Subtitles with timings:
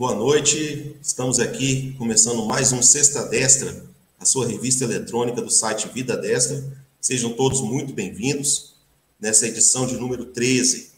[0.00, 3.84] Boa noite, estamos aqui começando mais um Sexta Destra,
[4.18, 6.64] a sua revista eletrônica do site Vida Destra.
[6.98, 8.76] Sejam todos muito bem-vindos
[9.20, 10.92] nessa edição de número 13.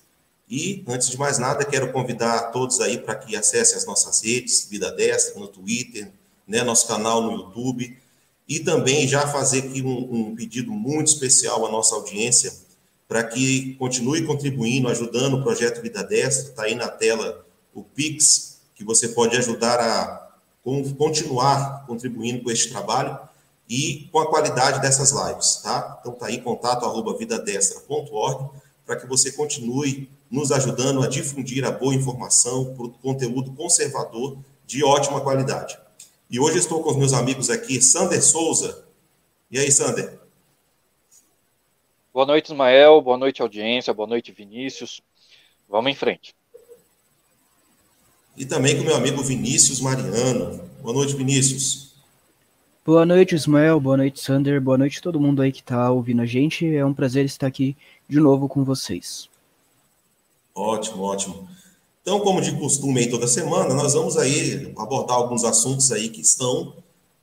[0.49, 4.69] E, antes de mais nada, quero convidar todos aí para que acessem as nossas redes,
[4.71, 6.13] Vida Destra, no Twitter,
[6.47, 7.99] né, nosso canal no YouTube,
[8.49, 12.55] e também já fazer aqui um, um pedido muito especial à nossa audiência,
[13.09, 16.51] para que continue contribuindo, ajudando o projeto Vida Destra.
[16.51, 18.52] Está aí na tela o Pix,
[18.83, 20.29] que você pode ajudar a
[20.97, 23.19] continuar contribuindo com este trabalho
[23.69, 25.99] e com a qualidade dessas lives, tá?
[26.01, 28.51] Então tá aí contato arroba vidadestra.org
[28.85, 35.21] para que você continue nos ajudando a difundir a boa informação, conteúdo conservador de ótima
[35.21, 35.79] qualidade.
[36.31, 38.85] E hoje estou com os meus amigos aqui, Sander Souza.
[39.51, 40.19] E aí, Sander?
[42.13, 43.01] Boa noite, Ismael.
[43.01, 43.93] Boa noite, audiência.
[43.93, 45.01] Boa noite, Vinícius.
[45.69, 46.35] Vamos em frente.
[48.37, 50.61] E também com meu amigo Vinícius Mariano.
[50.81, 51.93] Boa noite, Vinícius.
[52.85, 53.79] Boa noite, Ismael.
[53.79, 54.61] Boa noite, Sander.
[54.61, 56.75] Boa noite a todo mundo aí que está ouvindo a gente.
[56.75, 57.77] É um prazer estar aqui
[58.09, 59.29] de novo com vocês.
[60.55, 61.49] Ótimo, ótimo.
[62.01, 66.21] Então, como de costume aí toda semana, nós vamos aí abordar alguns assuntos aí que
[66.21, 66.75] estão,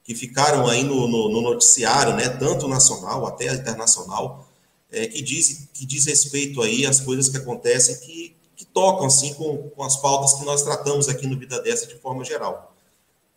[0.04, 4.48] que ficaram aí no, no, no noticiário, né, tanto nacional até internacional,
[4.90, 8.39] é, que, diz, que diz respeito aí às coisas que acontecem que
[8.74, 12.24] tocam assim com, com as pautas que nós tratamos aqui no Vida Dessa de forma
[12.24, 12.76] geral.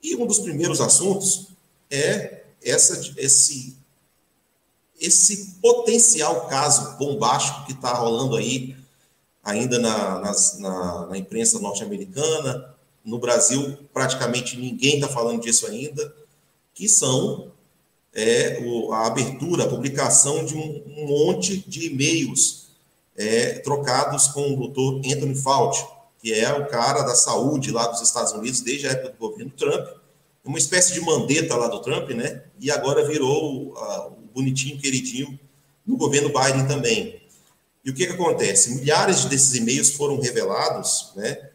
[0.03, 1.49] E um dos primeiros assuntos
[1.91, 3.77] é essa, esse,
[5.01, 8.77] esse potencial caso bombástico que está rolando aí
[9.43, 10.21] ainda na,
[10.59, 12.75] na, na imprensa norte-americana.
[13.05, 16.15] No Brasil, praticamente ninguém está falando disso ainda,
[16.73, 17.51] que são
[18.15, 22.62] é, o, a abertura, a publicação de um, um monte de e-mails
[23.17, 25.85] é, trocados com o doutor Anthony Fauci,
[26.21, 29.51] que é o cara da saúde lá dos Estados Unidos desde a época do governo
[29.51, 29.89] Trump,
[30.45, 32.43] uma espécie de mandeta lá do Trump, né?
[32.59, 35.39] E agora virou o bonitinho, queridinho
[35.87, 37.21] no governo Biden também.
[37.85, 38.75] E o que, que acontece?
[38.75, 41.51] Milhares desses e-mails foram revelados, né?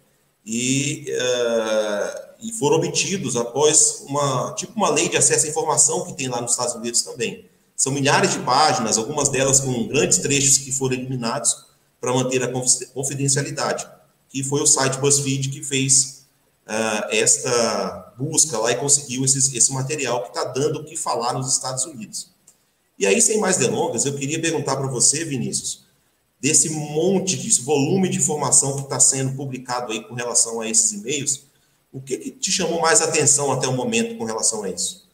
[0.46, 6.14] E uh, e foram obtidos após uma tipo uma lei de acesso à informação que
[6.14, 7.46] tem lá nos Estados Unidos também.
[7.78, 11.68] São milhares de páginas, algumas delas com grandes trechos que foram eliminados
[12.02, 12.52] para manter a
[12.92, 13.88] confidencialidade,
[14.30, 16.26] que foi o site BuzzFeed que fez
[16.66, 21.34] uh, esta busca lá e conseguiu esses, esse material que está dando o que falar
[21.34, 22.32] nos Estados Unidos.
[22.98, 25.86] E aí, sem mais delongas, eu queria perguntar para você, Vinícius,
[26.42, 30.94] desse monte, desse volume de informação que está sendo publicado aí com relação a esses
[30.94, 31.44] e-mails,
[31.94, 35.07] o que, que te chamou mais atenção até o momento com relação a isso?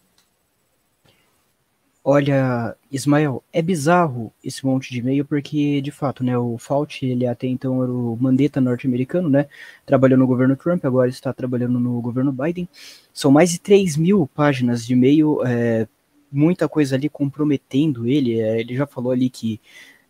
[2.06, 7.25] Olha, Ismael, é bizarro esse monte de e-mail, porque, de fato, né, o Fauci, ele
[7.25, 9.47] até então era o mandeta norte-americano, né,
[9.86, 12.68] trabalhou no governo Trump, agora está trabalhando no governo Biden.
[13.13, 15.88] São mais de 3 mil páginas de e-mail, é,
[16.30, 19.62] muita coisa ali comprometendo ele, é, ele já falou ali que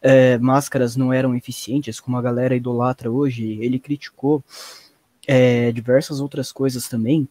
[0.02, 4.44] é, máscaras não eram eficientes, como a galera idolatra hoje, ele criticou
[5.28, 7.28] é, diversas outras coisas também.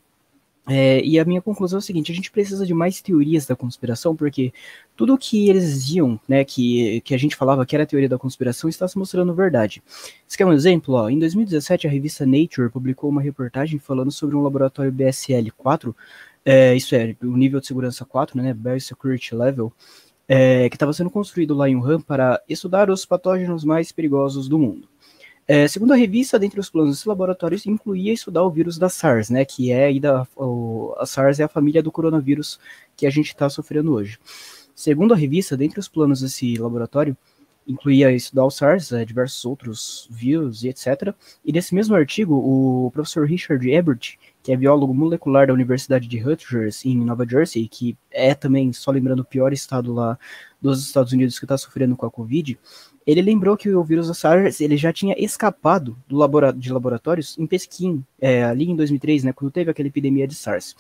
[0.69, 3.57] É, e a minha conclusão é a seguinte: a gente precisa de mais teorias da
[3.57, 4.53] conspiração, porque
[4.97, 8.71] tudo que eles diziam, né, que, que a gente falava que era teoria da conspiração,
[8.71, 9.83] está se mostrando verdade.
[10.27, 10.95] Você quer um exemplo?
[10.95, 15.95] Ó, em 2017, a revista Nature publicou uma reportagem falando sobre um laboratório BSL-4,
[16.45, 19.73] é, isso é, o nível de segurança 4, né, Biosecurity Level,
[20.29, 24.59] é, que estava sendo construído lá em Wuhan para estudar os patógenos mais perigosos do
[24.59, 24.89] mundo.
[25.47, 29.29] É, segundo a revista, dentre os planos desse laboratório, incluía estudar o vírus da SARS,
[29.29, 32.61] né, que é da, o, a SARS é a família do coronavírus
[32.97, 34.19] que a gente está sofrendo hoje.
[34.75, 37.17] Segundo a revista, dentre os planos desse laboratório,
[37.67, 41.15] incluía estudar o SARS, é, diversos outros vírus e etc.
[41.45, 46.19] E nesse mesmo artigo, o professor Richard Ebert, que é biólogo molecular da Universidade de
[46.19, 50.19] Rutgers, em Nova Jersey, que é também, só lembrando, o pior estado lá
[50.61, 52.59] dos Estados Unidos que está sofrendo com a Covid,
[53.07, 57.37] ele lembrou que o vírus da SARS ele já tinha escapado do labora de laboratórios
[57.39, 60.77] em Pequim, é, ali em 2003, né, quando teve aquela epidemia de SARS.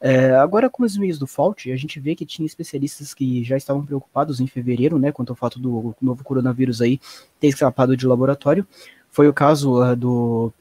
[0.00, 3.56] É, agora, com os meios do Fault, a gente vê que tinha especialistas que já
[3.56, 7.00] estavam preocupados em fevereiro, né, quanto ao fato do novo coronavírus aí
[7.40, 8.66] ter escapado de laboratório.
[9.10, 10.52] Foi o caso uh, do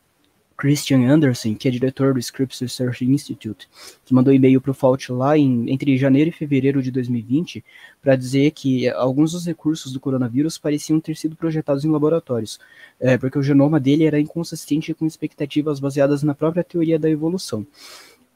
[0.63, 3.67] Christian Anderson, que é diretor do Scripps Research Institute,
[4.05, 7.61] que mandou e-mail para o Fault lá em, entre janeiro e fevereiro de 2020
[8.01, 12.61] para dizer que alguns dos recursos do coronavírus pareciam ter sido projetados em laboratórios,
[12.97, 17.67] é, porque o genoma dele era inconsistente com expectativas baseadas na própria teoria da evolução.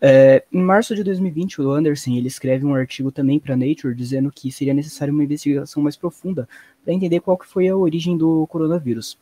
[0.01, 4.29] É, em março de 2020, o Anderson ele escreve um artigo também para Nature dizendo
[4.29, 6.45] que seria necessária uma investigação mais profunda
[6.83, 9.17] para entender qual que foi a origem do coronavírus.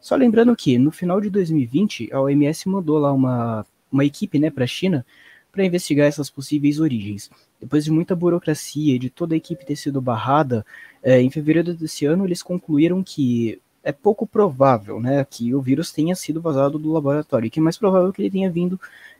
[0.00, 4.50] Só lembrando que no final de 2020 a OMS mandou lá uma uma equipe né,
[4.50, 5.04] para a China
[5.50, 7.30] para investigar essas possíveis origens.
[7.60, 10.64] Depois de muita burocracia e de toda a equipe ter sido barrada,
[11.02, 15.90] é, em fevereiro desse ano eles concluíram que é pouco provável né, que o vírus
[15.90, 18.78] tenha sido vazado do laboratório, e que é mais provável que ele tenha vindo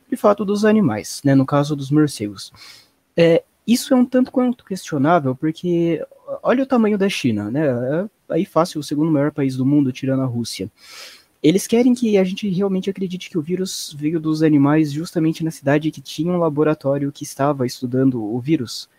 [0.09, 2.53] de fato dos animais, né, no caso dos morcegos.
[3.17, 6.05] É, isso é um tanto quanto questionável, porque
[6.43, 7.63] olha o tamanho da China, né?
[8.29, 10.71] Aí fácil o segundo maior país do mundo, tirando a Rússia.
[11.41, 15.51] Eles querem que a gente realmente acredite que o vírus veio dos animais justamente na
[15.51, 18.89] cidade que tinha um laboratório que estava estudando o vírus.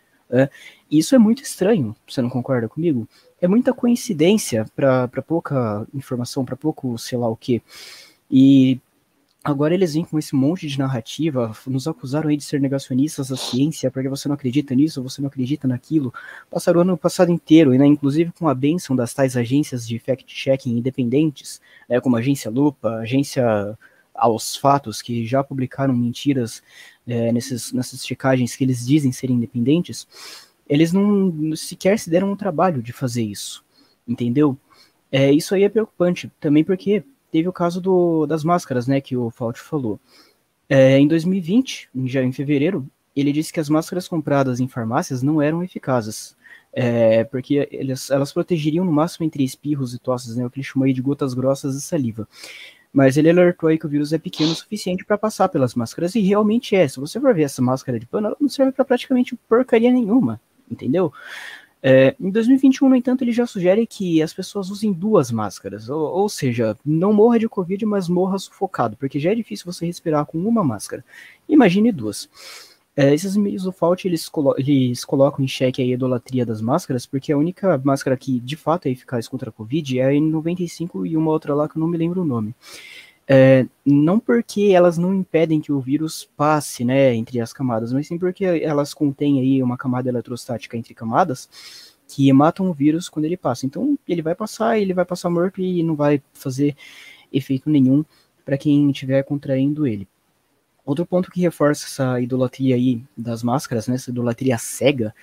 [0.91, 3.07] Isso é muito estranho, você não concorda comigo?
[3.41, 7.63] É muita coincidência para pouca informação, para pouco sei lá o que.
[8.31, 8.81] E
[9.43, 13.37] Agora eles vêm com esse monte de narrativa, nos acusaram aí de ser negacionistas da
[13.37, 16.13] ciência, porque você não acredita nisso, você não acredita naquilo.
[16.51, 20.77] Passaram o ano passado inteiro, né, inclusive com a benção das tais agências de fact-checking
[20.77, 21.59] independentes,
[21.89, 23.79] né, como a agência Lupa, a agência
[24.15, 26.63] aos fatos, que já publicaram mentiras
[27.07, 30.07] é, nesses, nessas checagens que eles dizem serem independentes,
[30.69, 33.65] eles não sequer se deram o trabalho de fazer isso,
[34.07, 34.57] entendeu?
[35.11, 39.17] É, isso aí é preocupante, também porque teve o caso do, das máscaras, né, que
[39.17, 39.99] o Fault falou.
[40.69, 45.43] É, em 2020, já em fevereiro, ele disse que as máscaras compradas em farmácias não
[45.43, 46.37] eram eficazes,
[46.73, 50.67] é, porque eles, elas protegeriam no máximo entre espirros e tosses, né, o que ele
[50.67, 52.29] chamou aí de gotas grossas e saliva.
[52.93, 56.15] Mas ele alertou aí que o vírus é pequeno o suficiente para passar pelas máscaras,
[56.15, 56.87] e realmente é.
[56.89, 60.41] Se você for ver essa máscara de pano, ela não serve para praticamente porcaria nenhuma,
[60.71, 61.13] entendeu?
[61.83, 66.01] É, em 2021, no entanto, ele já sugere que as pessoas usem duas máscaras, ou,
[66.01, 70.27] ou, seja, não morra de Covid, mas morra sufocado, porque já é difícil você respirar
[70.27, 71.05] com uma máscara.
[71.49, 72.29] Imagine duas.
[72.97, 77.07] É, esses e-mails do Fault, eles, colo eles colocam em xeque a idolatria das máscaras,
[77.07, 81.07] porque a única máscara que de fato é eficaz contra a Covid é a N95
[81.07, 82.55] e uma outra lá que eu não me lembro o nome.
[83.33, 88.09] É, não porque elas não impedem que o vírus passe, né, entre as camadas, mas
[88.09, 91.49] sim porque elas contêm aí uma camada eletrostática entre camadas
[92.09, 93.65] que matam o vírus quando ele passa.
[93.67, 96.77] Então ele vai passar, ele vai passar morto e não vai fazer
[97.33, 98.05] efeito nenhum
[98.45, 100.09] para quem estiver contraindo ele.
[100.85, 105.15] Outro ponto que reforça essa idolatria aí das máscaras, né, essa idolatria cega,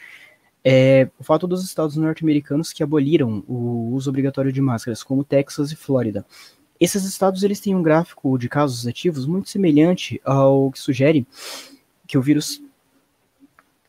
[0.63, 5.73] é o fato dos estados norte-americanos que aboliram o uso obrigatório de máscaras, como Texas
[5.73, 6.25] e Flórida.
[6.79, 11.25] Esses estados eles têm um gráfico de casos ativos muito semelhante ao que sugere
[12.05, 12.61] que o vírus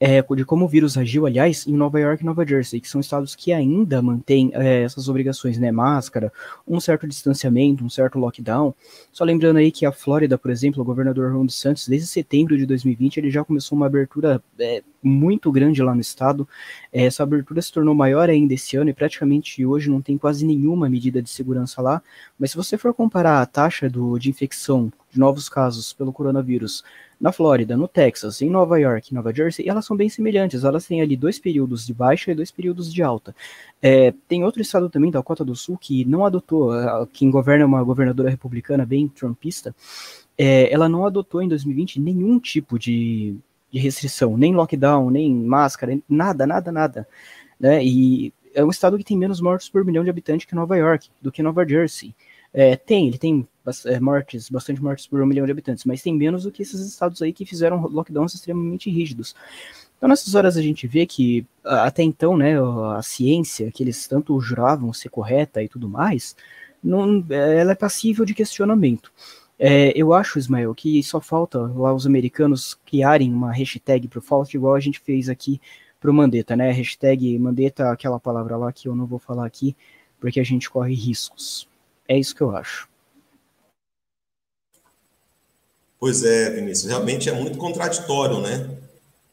[0.00, 3.00] é, de como o vírus agiu, aliás, em Nova York e Nova Jersey, que são
[3.00, 5.72] estados que ainda mantêm é, essas obrigações, né?
[5.72, 6.32] Máscara,
[6.66, 8.72] um certo distanciamento, um certo lockdown.
[9.12, 12.64] Só lembrando aí que a Flórida, por exemplo, o governador Ron DeSantis, desde setembro de
[12.64, 16.48] 2020, ele já começou uma abertura é, muito grande lá no estado.
[16.92, 20.46] É, essa abertura se tornou maior ainda esse ano e praticamente hoje não tem quase
[20.46, 22.00] nenhuma medida de segurança lá.
[22.38, 26.84] Mas se você for comparar a taxa do, de infecção de novos casos pelo coronavírus
[27.20, 30.62] na Flórida, no Texas, em Nova York, Nova Jersey, elas são bem semelhantes.
[30.62, 33.34] Elas têm ali dois períodos de baixa e dois períodos de alta.
[33.82, 36.70] É, tem outro estado também, da Cota do Sul, que não adotou,
[37.12, 39.74] quem governa é uma governadora republicana bem trumpista,
[40.36, 43.36] é, ela não adotou em 2020 nenhum tipo de,
[43.72, 47.08] de restrição, nem lockdown, nem máscara, nada, nada, nada.
[47.58, 47.84] Né?
[47.84, 51.10] E é um estado que tem menos mortos por milhão de habitantes que Nova York,
[51.20, 52.14] do que Nova Jersey.
[52.52, 53.46] É, tem, ele tem
[53.84, 56.80] é, mortes, bastante mortes por um milhão de habitantes, mas tem menos do que esses
[56.80, 59.34] estados aí que fizeram lockdowns extremamente rígidos.
[59.96, 62.54] Então, nessas horas a gente vê que, até então, né,
[62.96, 66.36] a ciência, que eles tanto juravam ser correta e tudo mais,
[66.82, 69.12] não, é, ela é passível de questionamento.
[69.58, 74.56] É, eu acho, Ismael, que só falta lá os americanos criarem uma hashtag pro Fault,
[74.56, 75.60] igual a gente fez aqui
[76.00, 76.70] pro Mandetta, né?
[76.70, 79.76] Hashtag Mandetta, aquela palavra lá que eu não vou falar aqui,
[80.20, 81.67] porque a gente corre riscos.
[82.08, 82.88] É isso que eu acho.
[86.00, 88.78] Pois é, Vinícius, realmente é muito contraditório, né?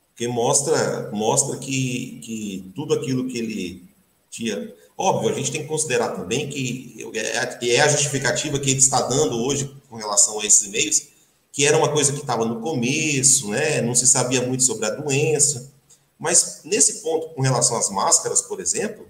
[0.09, 3.83] Porque mostra, mostra que, que tudo aquilo que ele
[4.29, 4.73] tinha.
[4.97, 9.01] Óbvio, a gente tem que considerar também que é, é a justificativa que ele está
[9.01, 11.07] dando hoje com relação a esses e-mails,
[11.51, 13.81] que era uma coisa que estava no começo, né?
[13.81, 15.71] Não se sabia muito sobre a doença.
[16.17, 19.07] Mas nesse ponto, com relação às máscaras, por exemplo,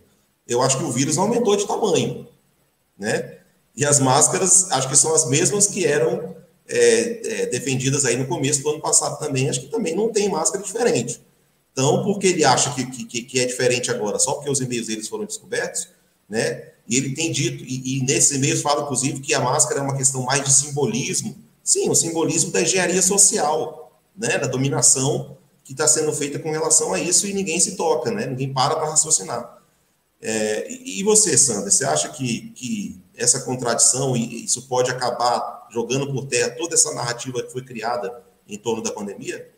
[0.47, 2.27] eu acho que o vírus aumentou de tamanho,
[2.97, 3.39] né?
[3.75, 6.35] E as máscaras, acho que são as mesmas que eram
[6.67, 10.29] é, é, defendidas aí no começo do ano passado também, acho que também não tem
[10.29, 11.21] máscara diferente.
[11.71, 15.09] Então, porque ele acha que, que, que é diferente agora, só porque os e-mails deles
[15.09, 15.89] foram descobertos,
[16.29, 16.69] né?
[16.87, 19.97] E ele tem dito, e, e nesses e-mails fala, inclusive, que a máscara é uma
[19.97, 21.35] questão mais de simbolismo.
[21.63, 24.37] Sim, o simbolismo da engenharia social, né?
[24.37, 28.27] Da dominação que está sendo feita com relação a isso e ninguém se toca, né?
[28.27, 29.57] Ninguém para para raciocinar.
[30.21, 36.11] É, e você, Sandra, você acha que, que essa contradição e isso pode acabar jogando
[36.11, 39.53] por terra toda essa narrativa que foi criada em torno da pandemia?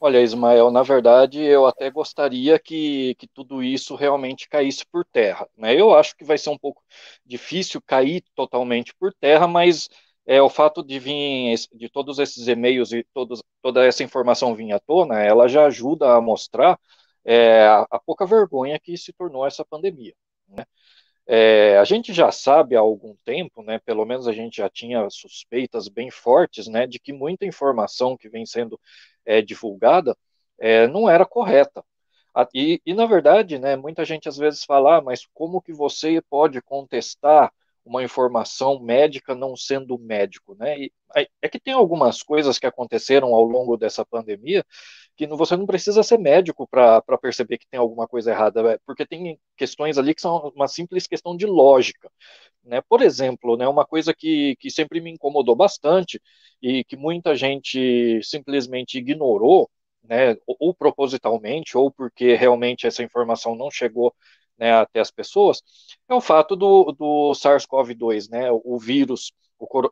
[0.00, 5.48] Olha, Ismael, na verdade, eu até gostaria que, que tudo isso realmente caísse por terra.
[5.56, 5.74] Né?
[5.74, 6.80] Eu acho que vai ser um pouco
[7.26, 9.88] difícil cair totalmente por terra, mas
[10.24, 14.72] é, o fato de vir de todos esses e-mails e todos, toda essa informação vir
[14.72, 16.78] à tona, ela já ajuda a mostrar
[17.24, 20.14] é, a, a, pouca vergonha que se tornou essa pandemia.
[20.48, 20.64] Né?
[21.30, 25.08] É, a gente já sabe há algum tempo, né, pelo menos a gente já tinha
[25.10, 28.80] suspeitas bem fortes, né, de que muita informação que vem sendo
[29.26, 30.16] é, divulgada
[30.58, 31.84] é, não era correta.
[32.54, 36.22] E, e, na verdade, né, muita gente às vezes fala, ah, mas como que você
[36.30, 37.52] pode contestar
[37.84, 40.78] uma informação médica não sendo médico, né?
[40.78, 40.92] E
[41.42, 44.64] é que tem algumas coisas que aconteceram ao longo dessa pandemia
[45.18, 49.04] que você não precisa ser médico para perceber que tem alguma coisa errada, é, porque
[49.04, 52.08] tem questões ali que são uma simples questão de lógica.
[52.64, 52.80] Né?
[52.88, 56.22] Por exemplo, né, uma coisa que, que sempre me incomodou bastante
[56.62, 59.68] e que muita gente simplesmente ignorou,
[60.04, 64.14] né, ou propositalmente, ou porque realmente essa informação não chegou
[64.56, 65.62] né, até as pessoas,
[66.08, 69.32] é o fato do, do SARS-CoV-2, né, o vírus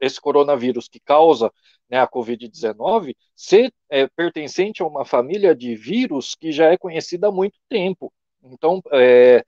[0.01, 1.53] esse coronavírus que causa
[1.89, 7.29] né, a Covid-19 ser é, pertencente a uma família de vírus que já é conhecida
[7.29, 8.13] há muito tempo.
[8.43, 9.45] Então, é,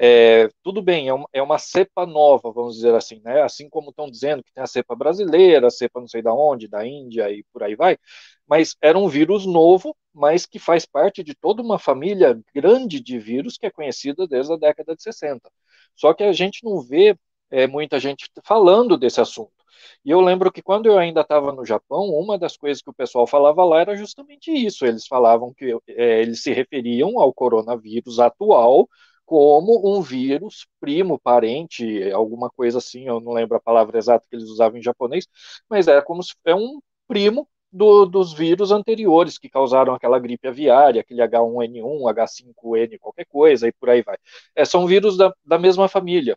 [0.00, 3.42] é, tudo bem, é uma, é uma, cepa nova, vamos dizer assim, né?
[3.42, 6.68] Assim como estão dizendo que tem a cepa brasileira, a cepa não sei da onde,
[6.68, 7.98] da Índia e por aí vai,
[8.46, 13.18] mas era um vírus novo, mas que faz parte de toda uma família grande de
[13.18, 15.50] vírus que é conhecida desde a década de 60.
[15.96, 17.16] Só que a gente não vê
[17.50, 19.57] é, muita gente falando desse assunto.
[20.04, 22.94] E eu lembro que quando eu ainda estava no Japão, uma das coisas que o
[22.94, 24.86] pessoal falava lá era justamente isso.
[24.86, 28.88] Eles falavam que é, eles se referiam ao coronavírus atual
[29.26, 34.34] como um vírus primo, parente, alguma coisa assim, eu não lembro a palavra exata que
[34.34, 35.26] eles usavam em japonês,
[35.68, 40.48] mas é como se é um primo do, dos vírus anteriores que causaram aquela gripe
[40.48, 44.16] aviária, aquele H1N1, H5N, qualquer coisa, e por aí vai.
[44.54, 46.36] É, são vírus da, da mesma família.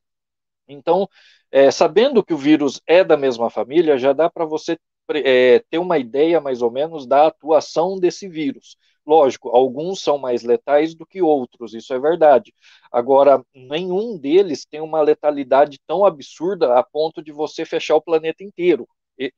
[0.67, 1.07] Então,
[1.51, 4.77] é, sabendo que o vírus é da mesma família, já dá para você
[5.13, 8.77] é, ter uma ideia mais ou menos da atuação desse vírus.
[9.05, 12.53] Lógico, alguns são mais letais do que outros, isso é verdade.
[12.91, 18.43] Agora, nenhum deles tem uma letalidade tão absurda a ponto de você fechar o planeta
[18.43, 18.87] inteiro.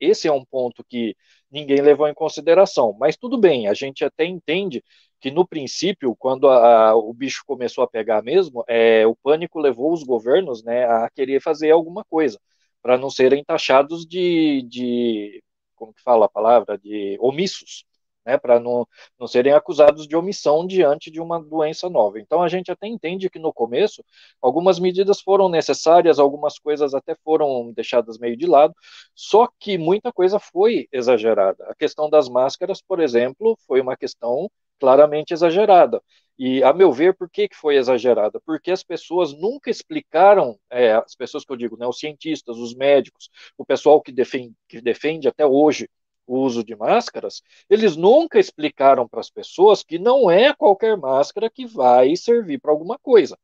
[0.00, 1.14] Esse é um ponto que
[1.50, 2.94] ninguém levou em consideração.
[2.98, 4.82] Mas tudo bem, a gente até entende
[5.24, 9.58] que no princípio, quando a, a, o bicho começou a pegar mesmo, é, o pânico
[9.58, 12.38] levou os governos né, a querer fazer alguma coisa,
[12.82, 15.42] para não serem taxados de, de,
[15.76, 17.86] como que fala a palavra, de omissos
[18.22, 18.86] né, para não,
[19.18, 22.20] não serem acusados de omissão diante de uma doença nova.
[22.20, 24.04] Então a gente até entende que no começo
[24.42, 28.74] algumas medidas foram necessárias, algumas coisas até foram deixadas meio de lado,
[29.14, 31.64] só que muita coisa foi exagerada.
[31.70, 36.02] A questão das máscaras, por exemplo, foi uma questão claramente exagerada.
[36.38, 38.40] E, a meu ver, por que, que foi exagerada?
[38.44, 42.74] Porque as pessoas nunca explicaram, é, as pessoas que eu digo, né, os cientistas, os
[42.74, 45.88] médicos, o pessoal que defende, que defende até hoje
[46.26, 51.50] o uso de máscaras, eles nunca explicaram para as pessoas que não é qualquer máscara
[51.50, 53.38] que vai servir para alguma coisa.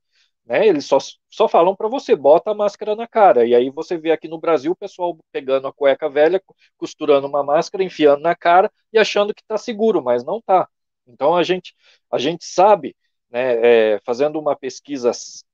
[0.45, 0.67] Né?
[0.67, 3.47] Eles só, só falam para você, bota a máscara na cara.
[3.47, 6.43] E aí você vê aqui no Brasil o pessoal pegando a cueca velha,
[6.77, 10.69] costurando uma máscara, enfiando na cara e achando que está seguro, mas não está.
[11.11, 11.75] Então a gente,
[12.11, 12.97] a gente sabe,
[13.31, 15.13] né, é, fazendo uma pesquisa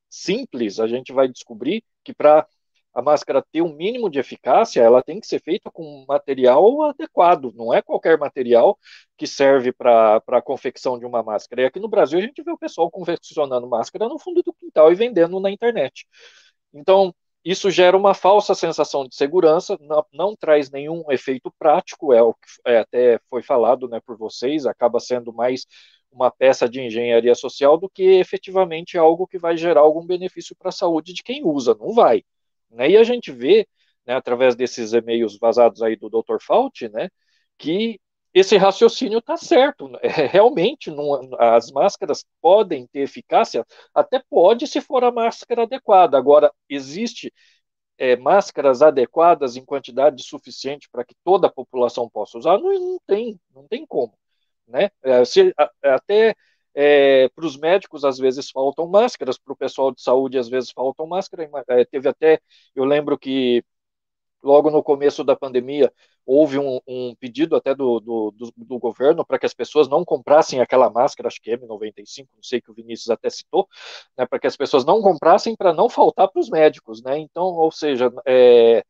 [0.09, 2.47] simples, a gente vai descobrir que para
[2.93, 7.53] a máscara ter um mínimo de eficácia, ela tem que ser feita com material adequado,
[7.55, 8.77] não é qualquer material
[9.15, 11.61] que serve para a confecção de uma máscara.
[11.61, 14.91] E aqui no Brasil a gente vê o pessoal confeccionando máscara no fundo do quintal
[14.91, 16.07] e vendendo na internet.
[16.73, 17.13] Então,
[17.49, 22.33] isso gera uma falsa sensação de segurança, não, não traz nenhum efeito prático, é o
[22.33, 25.65] que é, até foi falado né, por vocês, acaba sendo mais
[26.11, 30.69] uma peça de engenharia social do que efetivamente algo que vai gerar algum benefício para
[30.69, 32.23] a saúde de quem usa, não vai.
[32.69, 32.91] Né?
[32.91, 33.65] E a gente vê,
[34.05, 36.39] né, através desses e-mails vazados aí do Dr.
[36.41, 37.09] Fauci, né,
[37.57, 37.99] que
[38.39, 39.87] esse raciocínio está certo.
[39.87, 39.99] Né?
[40.31, 46.17] Realmente, não, as máscaras podem ter eficácia, até pode se for a máscara adequada.
[46.17, 47.33] Agora, existe
[47.97, 52.57] é, máscaras adequadas em quantidade suficiente para que toda a população possa usar?
[52.59, 54.13] Não, não tem, não tem como.
[54.67, 54.89] Né?
[55.03, 56.35] É, se, a, até
[56.75, 60.71] é, para os médicos, às vezes, faltam máscaras, para o pessoal de saúde, às vezes,
[60.71, 61.49] faltam máscara.
[61.69, 62.39] É, teve até,
[62.75, 63.63] eu lembro que
[64.43, 65.91] logo no começo da pandemia,
[66.25, 70.03] houve um, um pedido até do, do, do, do governo para que as pessoas não
[70.03, 73.67] comprassem aquela máscara, acho que M95, não sei que o Vinícius até citou,
[74.17, 77.17] né, para que as pessoas não comprassem para não faltar para os médicos, né?
[77.17, 78.83] Então, ou seja, é,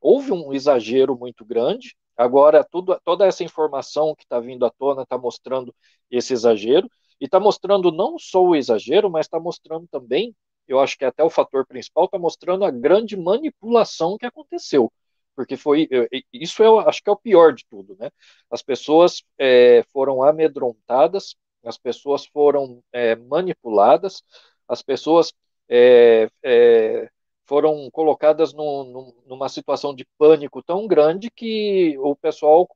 [0.00, 1.94] houve um exagero muito grande.
[2.16, 5.74] Agora, tudo, toda essa informação que está vindo à tona está mostrando
[6.10, 6.88] esse exagero,
[7.20, 10.34] e está mostrando não só o exagero, mas está mostrando também,
[10.68, 14.92] eu acho que até o fator principal, está mostrando a grande manipulação que aconteceu.
[15.34, 15.88] Porque foi.
[16.32, 18.10] Isso eu acho que é o pior de tudo, né?
[18.50, 24.22] As pessoas é, foram amedrontadas, as pessoas foram é, manipuladas,
[24.68, 25.32] as pessoas
[25.68, 27.08] é, é
[27.48, 32.68] foram colocadas no, no, numa situação de pânico tão grande que o pessoal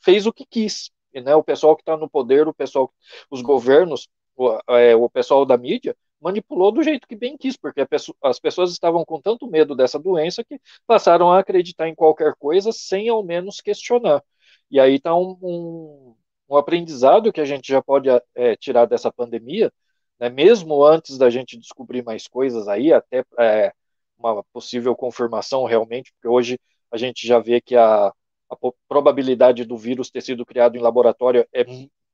[0.00, 0.90] fez o que quis.
[1.14, 1.34] Né?
[1.36, 2.92] O pessoal que está no poder, o pessoal,
[3.30, 7.86] os governos, o, é, o pessoal da mídia, manipulou do jeito que bem quis, porque
[8.22, 12.72] as pessoas estavam com tanto medo dessa doença que passaram a acreditar em qualquer coisa
[12.72, 14.20] sem ao menos questionar.
[14.68, 16.16] E aí está um, um,
[16.50, 19.72] um, aprendizado que a gente já pode é, tirar dessa pandemia,
[20.18, 23.72] né, mesmo antes da gente descobrir mais coisas aí, até é,
[24.18, 26.58] uma possível confirmação realmente, porque hoje
[26.90, 28.56] a gente já vê que a, a
[28.88, 31.64] probabilidade do vírus ter sido criado em laboratório é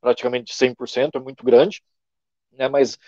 [0.02, 1.82] praticamente 100%, é muito grande,
[2.52, 2.98] né, mas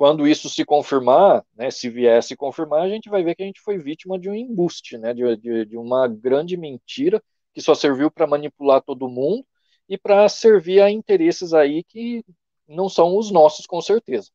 [0.00, 3.46] quando isso se confirmar, né, se vier se confirmar, a gente vai ver que a
[3.46, 7.74] gente foi vítima de um embuste, né, de, de, de uma grande mentira que só
[7.74, 9.44] serviu para manipular todo mundo
[9.86, 12.24] e para servir a interesses aí que
[12.66, 14.30] não são os nossos, com certeza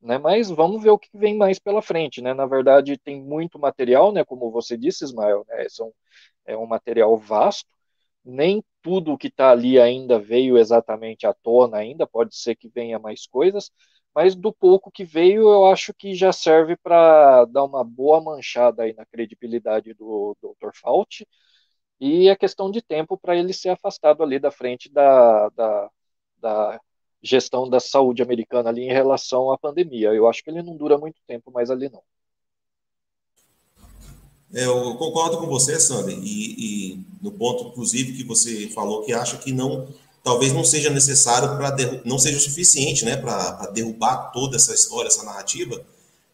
[0.00, 0.18] né?
[0.18, 2.32] Mas vamos ver o que vem mais pela frente, né?
[2.34, 4.24] Na verdade, tem muito material, né?
[4.24, 5.66] Como você disse, Ismael, né?
[6.46, 7.68] É um material vasto.
[8.24, 12.98] Nem tudo que está ali ainda veio exatamente à tona ainda, pode ser que venha
[12.98, 13.70] mais coisas,
[14.14, 18.82] mas do pouco que veio, eu acho que já serve para dar uma boa manchada
[18.82, 20.70] aí na credibilidade do Dr.
[20.74, 21.26] Fauci,
[22.00, 25.90] e é questão de tempo para ele ser afastado ali da frente da, da,
[26.38, 26.80] da
[27.22, 30.14] gestão da saúde americana ali em relação à pandemia.
[30.14, 32.02] Eu acho que ele não dura muito tempo mais ali, não.
[34.54, 39.12] É, eu concordo com você, Sander, e, e, no ponto, inclusive, que você falou que
[39.12, 39.86] acha que não,
[40.28, 45.08] talvez não seja necessário para não seja o suficiente, né, para derrubar toda essa história,
[45.08, 45.82] essa narrativa,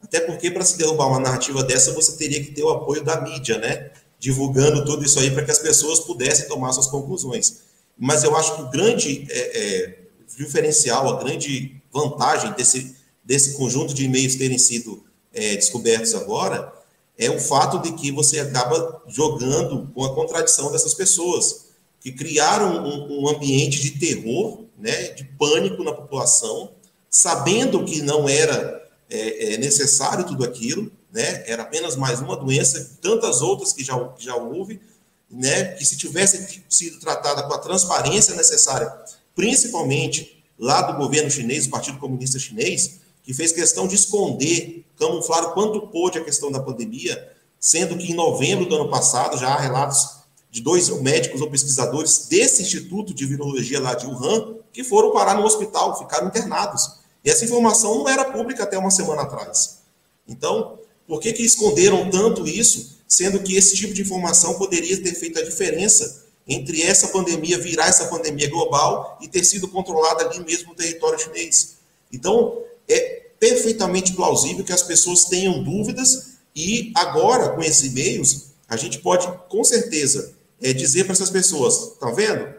[0.03, 3.21] até porque para se derrubar uma narrativa dessa você teria que ter o apoio da
[3.21, 7.61] mídia, né, divulgando tudo isso aí para que as pessoas pudessem tomar suas conclusões.
[7.97, 9.99] Mas eu acho que o grande é, é,
[10.37, 16.73] diferencial, a grande vantagem desse, desse conjunto de e-mails terem sido é, descobertos agora
[17.17, 21.64] é o fato de que você acaba jogando com a contradição dessas pessoas
[22.05, 26.71] que criaram um, um ambiente de terror, né, de pânico na população,
[27.09, 32.99] sabendo que não era é, é, necessário tudo aquilo, né, era apenas mais uma doença,
[33.01, 34.83] tantas outras que já, que já houve,
[35.31, 38.93] né, que se tivesse sido tratada com a transparência necessária
[39.35, 45.43] principalmente lá do governo chinês, o Partido Comunista Chinês, que fez questão de esconder, camuflar
[45.45, 49.49] o quanto pôde a questão da pandemia, sendo que em novembro do ano passado já
[49.49, 50.24] há relatos
[50.55, 55.35] de dois médicos ou pesquisadores desse Instituto de Virologia lá de Wuhan que foram parar
[55.35, 57.01] no hospital, ficaram internados.
[57.25, 59.81] E essa informação não era pública até uma semana atrás.
[60.29, 65.15] Então, por que, que esconderam tanto isso, sendo que esse tipo de informação poderia ter
[65.15, 70.39] feito a diferença entre essa pandemia virar essa pandemia global e ter sido controlada ali
[70.45, 71.79] mesmo no território chinês.
[72.13, 78.77] Então, é perfeitamente plausível que as pessoas tenham dúvidas e agora, com esses e-mails, a
[78.77, 82.55] gente pode, com certeza, é, dizer para essas pessoas, tá vendo?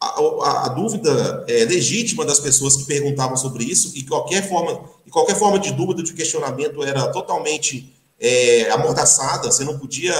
[0.00, 4.88] A, a, a, dúvida é, legítima das pessoas que perguntavam sobre isso e qualquer forma,
[5.06, 10.14] e qualquer forma de dúvida, de questionamento era totalmente é, amordaçada, você não podia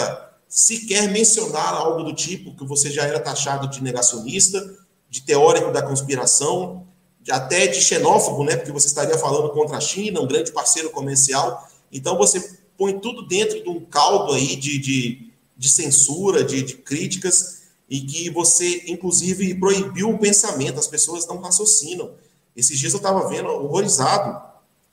[0.48, 4.60] sequer mencionar algo do tipo que você já era taxado de negacionista,
[5.08, 6.86] de teórico da conspiração,
[7.20, 8.56] de, até de xenófobo, né?
[8.56, 11.68] Porque você estaria falando contra a China, um grande parceiro comercial.
[11.92, 15.29] Então você põe tudo dentro de um caldo aí de, de,
[15.60, 21.38] de censura, de, de críticas, e que você, inclusive, proibiu o pensamento, as pessoas não
[21.38, 22.14] raciocinam.
[22.56, 24.40] Esses dias eu estava vendo, horrorizado,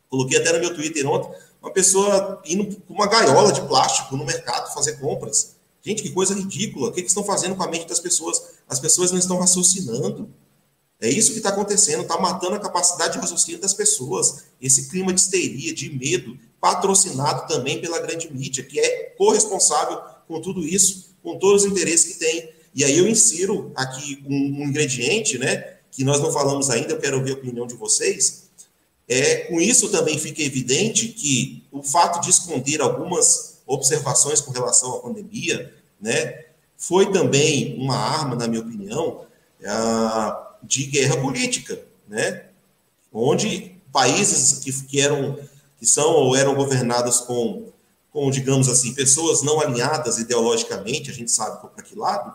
[0.09, 4.25] coloquei até no meu Twitter ontem, uma pessoa indo com uma gaiola de plástico no
[4.25, 5.55] mercado fazer compras.
[5.81, 6.89] Gente, que coisa ridícula.
[6.89, 8.41] O que, que estão fazendo com a mente das pessoas?
[8.67, 10.29] As pessoas não estão raciocinando.
[10.99, 14.47] É isso que está acontecendo, está matando a capacidade de raciocínio das pessoas.
[14.59, 20.41] Esse clima de histeria, de medo, patrocinado também pela grande mídia, que é corresponsável com
[20.41, 22.49] tudo isso, com todos os interesses que tem.
[22.75, 26.99] E aí eu insiro aqui um, um ingrediente, né, que nós não falamos ainda, eu
[26.99, 28.47] quero ouvir a opinião de vocês,
[29.07, 34.95] é, com isso também fica evidente que o fato de esconder algumas observações com relação
[34.95, 36.45] à pandemia, né,
[36.77, 39.25] foi também uma arma, na minha opinião,
[40.61, 42.43] de guerra política, né,
[43.11, 45.39] onde países que, que eram
[45.79, 47.71] que são ou eram governados com,
[48.17, 52.33] com, digamos assim, pessoas não alinhadas ideologicamente, a gente sabe para que lado,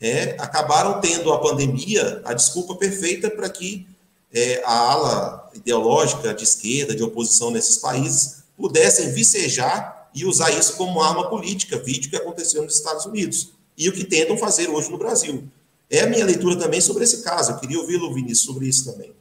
[0.00, 3.86] é, acabaram tendo a pandemia a desculpa perfeita para que
[4.34, 10.72] é, a ala ideológica de esquerda, de oposição nesses países, pudessem vicejar e usar isso
[10.72, 14.90] como arma política, vídeo que aconteceu nos Estados Unidos, e o que tentam fazer hoje
[14.90, 15.44] no Brasil.
[15.88, 17.52] É a minha leitura também sobre esse caso.
[17.52, 19.12] Eu queria ouvi-lo, Vinícius, sobre isso também.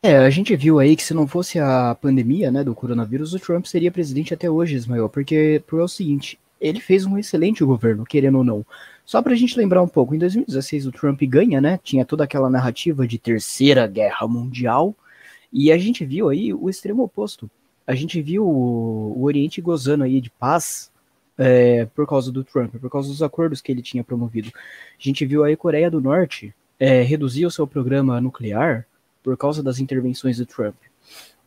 [0.00, 3.38] É, a gente viu aí que se não fosse a pandemia, né, do coronavírus, o
[3.40, 7.64] Trump seria presidente até hoje, Ismael, porque, porque é o seguinte, ele fez um excelente
[7.64, 8.64] governo, querendo ou não.
[9.04, 11.80] Só para a gente lembrar um pouco, em 2016 o Trump ganha, né?
[11.82, 14.94] Tinha toda aquela narrativa de terceira guerra mundial,
[15.52, 17.50] e a gente viu aí o extremo oposto.
[17.84, 20.92] A gente viu o, o Oriente gozando aí de paz
[21.36, 24.50] é, por causa do Trump, por causa dos acordos que ele tinha promovido.
[24.54, 28.86] A gente viu aí a Coreia do Norte é, reduzir o seu programa nuclear
[29.28, 30.74] por causa das intervenções do Trump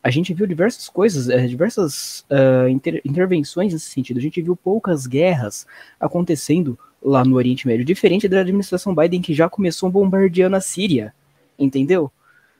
[0.02, 4.18] a gente viu diversas coisas, é, diversas uh, inter intervenções nesse sentido.
[4.18, 5.64] A gente viu poucas guerras
[6.00, 11.14] acontecendo lá no Oriente Médio, diferente da administração Biden que já começou bombardeando a Síria,
[11.56, 12.10] entendeu?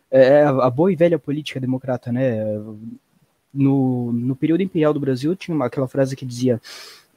[0.08, 2.44] É, é a boa e velha política democrata, né?
[3.52, 6.60] No, no período imperial do Brasil tinha uma, aquela frase que dizia: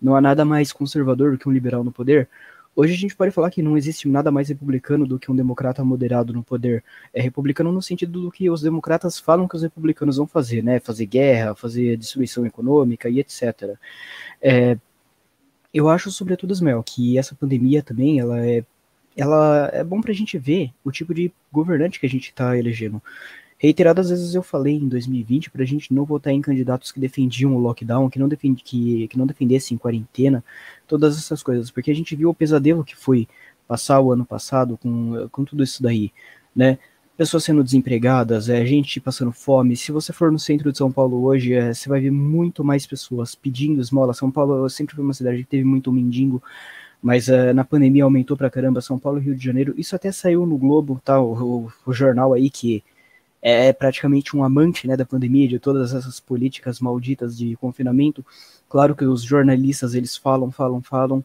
[0.01, 2.27] não há nada mais conservador do que um liberal no poder.
[2.75, 5.83] Hoje a gente pode falar que não existe nada mais republicano do que um democrata
[5.83, 6.83] moderado no poder.
[7.13, 10.79] É republicano no sentido do que os democratas falam que os republicanos vão fazer, né?
[10.81, 13.77] Fazer guerra, fazer destruição econômica e etc.
[14.41, 14.77] É,
[15.73, 18.65] eu acho, sobretudo, Ismael, que essa pandemia também, ela é,
[19.15, 22.57] ela é bom para a gente ver o tipo de governante que a gente está
[22.57, 23.01] elegendo.
[23.57, 27.55] Reiteradas vezes eu falei em 2020 para a gente não votar em candidatos que defendiam
[27.55, 30.43] o lockdown, que não, defend, que, que não defendessem quarentena,
[30.85, 33.27] todas essas coisas, porque a gente viu o pesadelo que foi
[33.67, 36.11] passar o ano passado com, com tudo isso daí,
[36.55, 36.77] né?
[37.17, 39.77] Pessoas sendo desempregadas, é, gente passando fome.
[39.77, 42.85] Se você for no centro de São Paulo hoje, é, você vai ver muito mais
[42.85, 44.13] pessoas pedindo esmola.
[44.13, 46.43] São Paulo sempre foi uma cidade que teve muito mendigo,
[47.01, 48.81] mas uh, na pandemia aumentou pra caramba.
[48.81, 49.73] São Paulo Rio de Janeiro.
[49.77, 51.17] Isso até saiu no Globo, tá?
[51.21, 52.83] O, o, o jornal aí que
[53.47, 58.25] é praticamente um amante né, da pandemia, de todas essas políticas malditas de confinamento.
[58.67, 61.23] Claro que os jornalistas eles falam, falam, falam,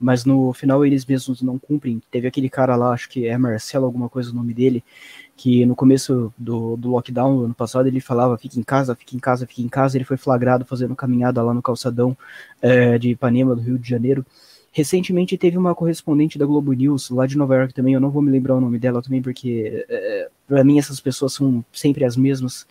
[0.00, 2.02] mas no final eles mesmos não cumprem.
[2.10, 4.82] Teve aquele cara lá, acho que é Marcelo, alguma coisa o nome dele,
[5.36, 9.20] que no começo do, do lockdown, ano passado, ele falava: fique em casa, fique em
[9.20, 9.96] casa, fique em casa.
[9.96, 12.18] Ele foi flagrado fazendo caminhada lá no calçadão
[12.60, 14.26] é, de Ipanema, do Rio de Janeiro.
[14.72, 18.22] Recentemente teve uma correspondente da Globo News, lá de Nova York também, eu não vou
[18.22, 22.16] me lembrar o nome dela também, porque é, para mim essas pessoas são sempre as
[22.16, 22.66] mesmas,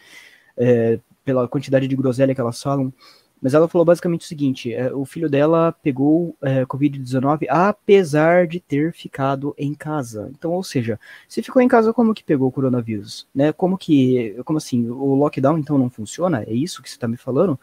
[0.57, 2.93] é, pela quantidade de groselha que elas falam.
[3.41, 8.59] Mas ela falou basicamente o seguinte: é, o filho dela pegou é, Covid-19 apesar de
[8.59, 10.29] ter ficado em casa.
[10.37, 13.25] Então, ou seja, se ficou em casa, como que pegou o coronavírus?
[13.33, 13.53] Né?
[13.53, 14.35] Como que.
[14.43, 14.89] Como assim?
[14.89, 16.43] O lockdown então não funciona?
[16.43, 17.57] É isso que você está me falando?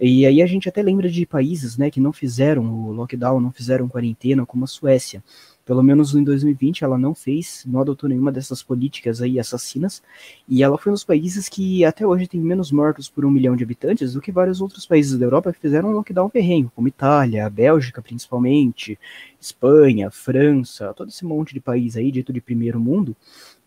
[0.00, 3.50] E aí a gente até lembra de países né, que não fizeram o lockdown, não
[3.50, 5.22] fizeram quarentena, como a Suécia.
[5.68, 10.02] Pelo menos em 2020 ela não fez, não adotou nenhuma dessas políticas aí assassinas,
[10.48, 13.54] e ela foi um dos países que até hoje tem menos mortos por um milhão
[13.54, 16.88] de habitantes do que vários outros países da Europa que fizeram um lockdown ferrenho, como
[16.88, 18.98] Itália, Bélgica principalmente,
[19.38, 23.14] Espanha, França, todo esse monte de país aí, dito de primeiro mundo,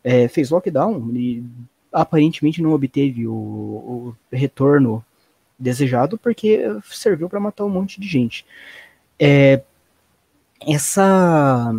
[0.03, 1.43] é, fez lockdown e
[1.93, 5.05] aparentemente não obteve o, o retorno
[5.59, 8.43] desejado porque serviu para matar um monte de gente.
[9.19, 9.61] É,
[10.67, 11.73] essa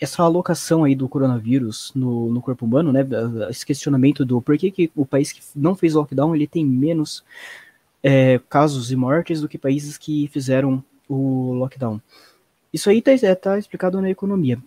[0.00, 3.00] essa alocação aí do coronavírus no, no corpo humano, né,
[3.48, 7.24] esse questionamento do por que, que o país que não fez lockdown ele tem menos
[8.02, 12.00] é, casos e mortes do que países que fizeram o lockdown.
[12.72, 14.58] Isso aí está é, tá explicado na economia.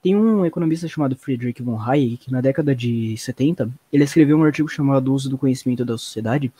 [0.00, 4.44] Tem um economista chamado Friedrich von Hayek que na década de 70 ele escreveu um
[4.44, 6.52] artigo chamado Uso do Conhecimento da Sociedade,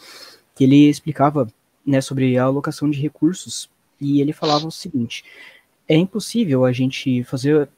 [0.55, 1.47] que ele explicava
[1.87, 5.25] né, sobre a alocação de recursos e ele falava o seguinte:
[5.89, 7.69] é impossível a gente fazer,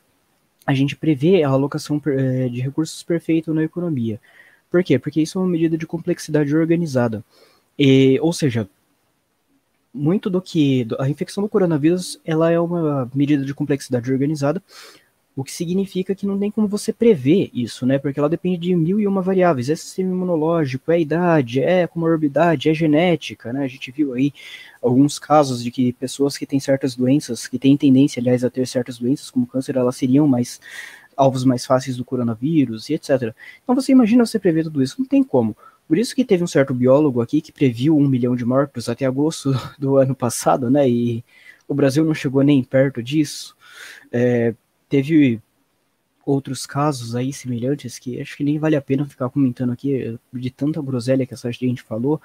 [0.66, 4.20] a gente prever a alocação eh, de recursos perfeito na economia.
[4.70, 4.98] Por quê?
[4.98, 7.24] Porque isso é uma medida de complexidade organizada.
[7.78, 8.68] E, ou seja,
[9.92, 14.62] muito do que a infecção do coronavírus ela é uma medida de complexidade organizada,
[15.36, 17.98] o que significa que não tem como você prever isso, né?
[17.98, 19.70] Porque ela depende de mil e uma variáveis.
[19.70, 23.64] É sistema imunológico, é idade, é comorbidade, é genética, né?
[23.64, 24.32] A gente viu aí
[24.82, 28.66] alguns casos de que pessoas que têm certas doenças, que têm tendência, aliás, a ter
[28.66, 30.60] certas doenças, como câncer, elas seriam mais
[31.16, 33.34] alvos mais fáceis do coronavírus e etc.
[33.62, 34.96] Então você imagina você prever tudo isso?
[34.98, 35.56] Não tem como.
[35.86, 39.04] Por isso que teve um certo biólogo aqui que previu um milhão de mortos até
[39.04, 40.88] agosto do ano passado, né?
[40.88, 41.24] E
[41.68, 43.56] o Brasil não chegou nem perto disso.
[44.12, 44.54] É,
[44.90, 45.40] teve
[46.26, 50.50] outros casos aí semelhantes que acho que nem vale a pena ficar comentando aqui de
[50.50, 52.20] tanta groselha que essa gente falou,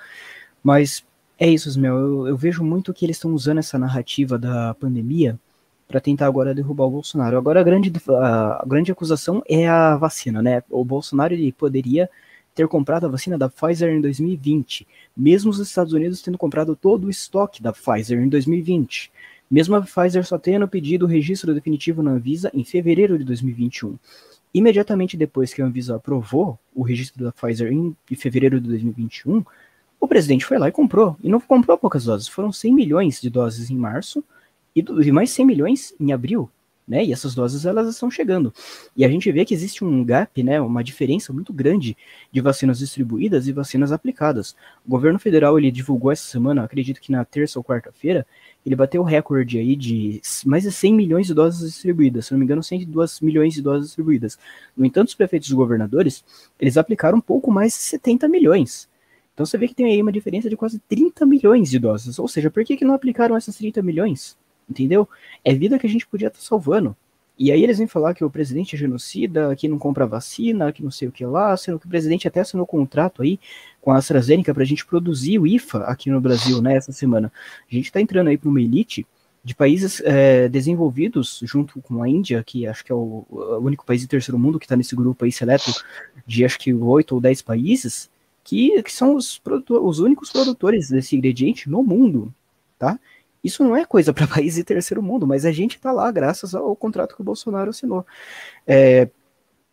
[0.61, 1.05] mas
[1.37, 1.95] é isso, Ismael.
[1.95, 5.39] Eu, eu vejo muito que eles estão usando essa narrativa da pandemia
[5.87, 7.37] para tentar agora derrubar o Bolsonaro.
[7.37, 10.63] Agora a grande, a, grande acusação é a vacina, né?
[10.69, 12.09] O Bolsonaro ele poderia
[12.55, 17.05] ter comprado a vacina da Pfizer em 2020, mesmo os Estados Unidos tendo comprado todo
[17.05, 19.11] o estoque da Pfizer em 2020.
[19.49, 23.97] Mesmo a Pfizer só tendo pedido o registro definitivo na Anvisa em fevereiro de 2021.
[24.53, 29.43] Imediatamente depois que a Anvisa aprovou o registro da Pfizer em fevereiro de 2021,
[29.99, 31.17] o presidente foi lá e comprou.
[31.21, 34.23] E não comprou poucas doses, foram 100 milhões de doses em março
[34.75, 36.49] e mais 100 milhões em abril.
[36.87, 37.03] Né?
[37.03, 38.53] E essas doses elas estão chegando.
[38.95, 41.97] E a gente vê que existe um gap, né, uma diferença muito grande
[42.31, 44.55] de vacinas distribuídas e vacinas aplicadas.
[44.85, 48.25] O governo federal ele divulgou essa semana, acredito que na terça ou quarta-feira,
[48.63, 52.39] ele bateu o recorde aí de mais de 100 milhões de doses distribuídas, se não
[52.39, 54.37] me engano, 102 milhões de doses distribuídas.
[54.77, 56.23] No entanto, os prefeitos e governadores,
[56.59, 58.87] eles aplicaram um pouco mais de 70 milhões.
[59.33, 62.17] Então você vê que tem aí uma diferença de quase 30 milhões de doses.
[62.17, 64.37] Ou seja, por que, que não aplicaram essas 30 milhões?
[64.69, 65.07] Entendeu?
[65.43, 66.95] É vida que a gente podia estar tá salvando.
[67.37, 70.81] E aí eles vêm falar que o presidente é genocida, que não compra vacina, que
[70.81, 73.37] não sei o que lá, sendo que o presidente até assinou contrato aí
[73.81, 77.31] com a AstraZeneca para a gente produzir o IFA aqui no Brasil, né, essa semana.
[77.69, 79.05] A gente está entrando aí para uma elite
[79.43, 83.85] de países é, desenvolvidos, junto com a Índia, que acho que é o, o único
[83.85, 85.71] país do terceiro mundo que está nesse grupo aí seleto
[86.25, 88.09] de acho que oito ou dez países,
[88.43, 92.33] que, que são os, os únicos produtores desse ingrediente no mundo,
[92.79, 92.97] tá?
[93.45, 96.55] Isso não é coisa para país de terceiro mundo, mas a gente está lá graças
[96.55, 98.03] ao contrato que o Bolsonaro assinou.
[98.65, 99.07] É,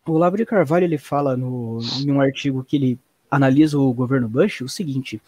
[0.07, 2.99] o Olavo de Carvalho ele fala no, em um artigo que ele
[3.31, 5.23] analisa o governo Bush o seguinte: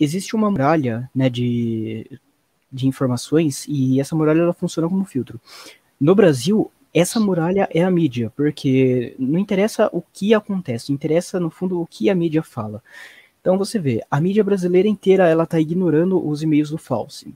[0.00, 2.18] existe uma muralha né, de,
[2.72, 5.40] de informações e essa muralha ela funciona como filtro.
[6.00, 11.50] No Brasil, essa muralha é a mídia, porque não interessa o que acontece, interessa no
[11.50, 12.82] fundo o que a mídia fala.
[13.40, 17.32] Então você vê, a mídia brasileira inteira ela está ignorando os e-mails do é,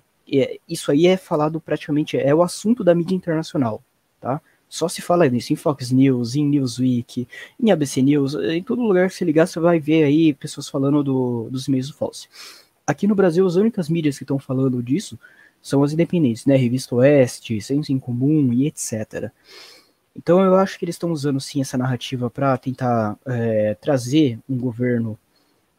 [0.68, 3.82] isso aí é falado praticamente, é o assunto da mídia internacional,
[4.20, 4.40] tá?
[4.68, 7.28] Só se fala nisso em Fox News, em Newsweek,
[7.60, 11.02] em ABC News, em todo lugar que você ligar, você vai ver aí pessoas falando
[11.04, 12.26] do, dos e-mails do false.
[12.87, 15.18] Aqui no Brasil, as únicas mídias que estão falando disso
[15.62, 16.56] são as independentes, né?
[16.56, 19.30] Revista Oeste, Senso em Comum e etc.
[20.16, 24.58] Então eu acho que eles estão usando sim essa narrativa para tentar é, trazer um
[24.58, 25.18] governo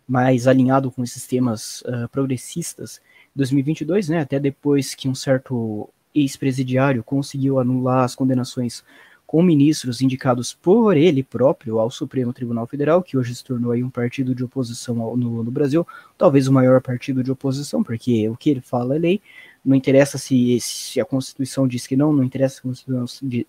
[0.08, 3.02] mais alinhado com esses temas uh, progressistas
[3.36, 8.84] 2022, né, até depois que um certo ex-presidiário conseguiu anular as condenações
[9.28, 13.84] com ministros indicados por ele próprio ao Supremo Tribunal Federal, que hoje se tornou aí
[13.84, 15.86] um partido de oposição ao, no, no, Brasil,
[16.18, 19.22] talvez o maior partido de oposição, porque o que ele fala é lei,
[19.64, 22.62] não interessa se, se a Constituição diz que não, não interessa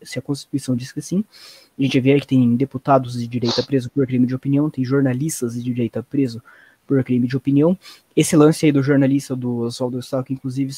[0.03, 1.23] se a Constituição diz que sim.
[1.79, 5.55] A gente vê que tem deputados de direita preso por crime de opinião, tem jornalistas
[5.55, 6.43] de direita preso
[6.87, 7.77] por crime de opinião.
[8.15, 10.73] Esse lance aí do jornalista do Oswaldo Stalk, inclusive,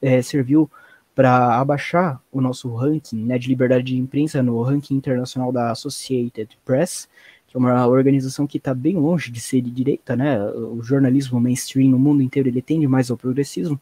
[0.00, 0.70] é, serviu
[1.14, 6.56] para abaixar o nosso ranking né, de liberdade de imprensa no ranking internacional da Associated
[6.64, 7.08] Press,
[7.46, 10.40] que é uma organização que está bem longe de ser de direita, né?
[10.42, 13.78] O jornalismo mainstream no mundo inteiro ele tende mais ao progressismo,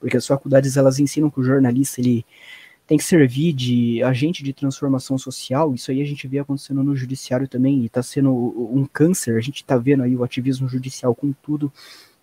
[0.00, 2.26] porque as faculdades elas ensinam que o jornalista ele
[2.92, 5.74] tem que servir de agente de transformação social.
[5.74, 9.34] Isso aí a gente vê acontecendo no judiciário também, e está sendo um câncer.
[9.38, 11.72] A gente está vendo aí o ativismo judicial com tudo,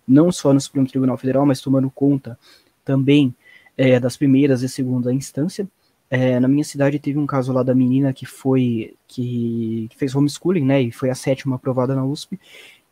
[0.06, 2.38] não só no Supremo Tribunal Federal, mas tomando conta
[2.84, 3.34] também
[3.76, 5.66] é, das primeiras e segunda instância.
[6.08, 10.14] É, na minha cidade teve um caso lá da menina que foi que, que fez
[10.14, 12.38] homeschooling, né, e foi a sétima aprovada na USP,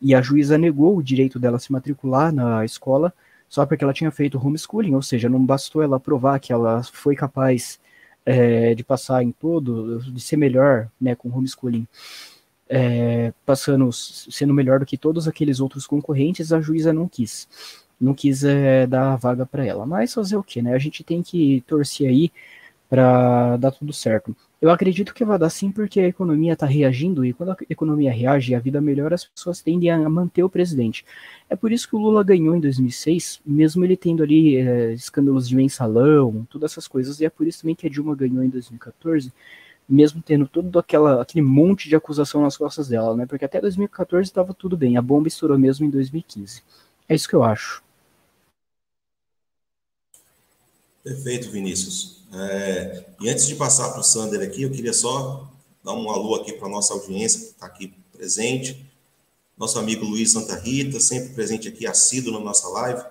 [0.01, 3.13] e a juíza negou o direito dela se matricular na escola
[3.49, 7.15] só porque ela tinha feito homeschooling, ou seja, não bastou ela provar que ela foi
[7.15, 7.79] capaz
[8.25, 11.87] é, de passar em todo, de ser melhor né, com homeschooling,
[12.69, 17.47] é, passando, sendo melhor do que todos aqueles outros concorrentes, a juíza não quis.
[17.99, 19.85] Não quis é, dar a vaga para ela.
[19.85, 20.73] Mas fazer o que, né?
[20.73, 22.31] A gente tem que torcer aí
[22.89, 24.35] para dar tudo certo.
[24.61, 28.11] Eu acredito que vai dar sim, porque a economia está reagindo e quando a economia
[28.11, 31.05] reage e a vida melhora, as pessoas tendem a manter o presidente.
[31.49, 35.47] É por isso que o Lula ganhou em 2006, mesmo ele tendo ali é, escândalos
[35.47, 38.49] de mensalão, todas essas coisas, e é por isso também que a Dilma ganhou em
[38.49, 39.31] 2014,
[39.87, 43.25] mesmo tendo todo aquela, aquele monte de acusação nas costas dela, né?
[43.25, 46.63] Porque até 2014 estava tudo bem, a bomba estourou mesmo em 2015.
[47.07, 47.81] É isso que eu acho.
[51.03, 52.19] Perfeito, Vinícius.
[52.33, 55.49] É, e antes de passar para o Sander aqui, eu queria só
[55.83, 58.85] dar um alô aqui para a nossa audiência que está aqui presente.
[59.57, 63.03] nosso amigo Luiz Santa Rita, sempre presente aqui, assíduo na nossa live.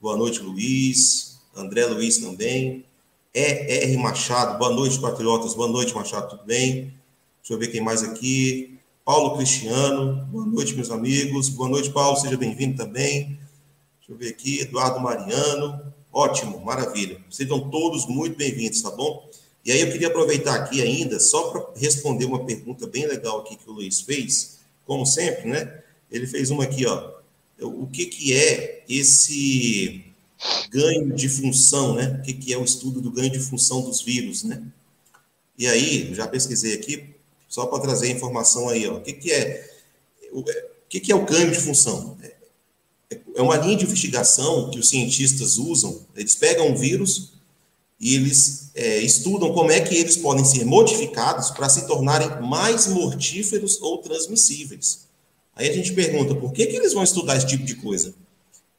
[0.00, 1.38] Boa noite, Luiz.
[1.54, 2.84] André Luiz também.
[3.34, 3.96] E.R.
[3.98, 5.54] Machado, boa noite, patriotas.
[5.54, 6.94] Boa noite, Machado, tudo bem?
[7.40, 8.78] Deixa eu ver quem mais aqui.
[9.04, 11.48] Paulo Cristiano, boa noite, meus amigos.
[11.48, 13.38] Boa noite, Paulo, seja bem-vindo também.
[13.98, 15.92] Deixa eu ver aqui, Eduardo Mariano.
[16.12, 17.20] Ótimo, maravilha.
[17.30, 19.28] Sejam todos muito bem-vindos, tá bom?
[19.64, 23.56] E aí eu queria aproveitar aqui ainda, só para responder uma pergunta bem legal aqui
[23.56, 25.82] que o Luiz fez, como sempre, né?
[26.10, 27.18] Ele fez uma aqui, ó.
[27.60, 30.04] O que, que é esse
[30.70, 32.18] ganho de função, né?
[32.18, 34.62] O que, que é o estudo do ganho de função dos vírus, né?
[35.58, 37.14] E aí, já pesquisei aqui,
[37.48, 38.96] só para trazer a informação aí, ó.
[38.96, 39.70] O que, que é
[40.32, 40.44] o
[40.88, 42.16] que, que é o ganho de função?
[43.10, 46.00] É, uma linha de investigação que os cientistas usam.
[46.14, 47.32] Eles pegam um vírus
[48.00, 52.86] e eles é, estudam como é que eles podem ser modificados para se tornarem mais
[52.86, 55.06] mortíferos ou transmissíveis.
[55.54, 58.14] Aí a gente pergunta, por que, que eles vão estudar esse tipo de coisa?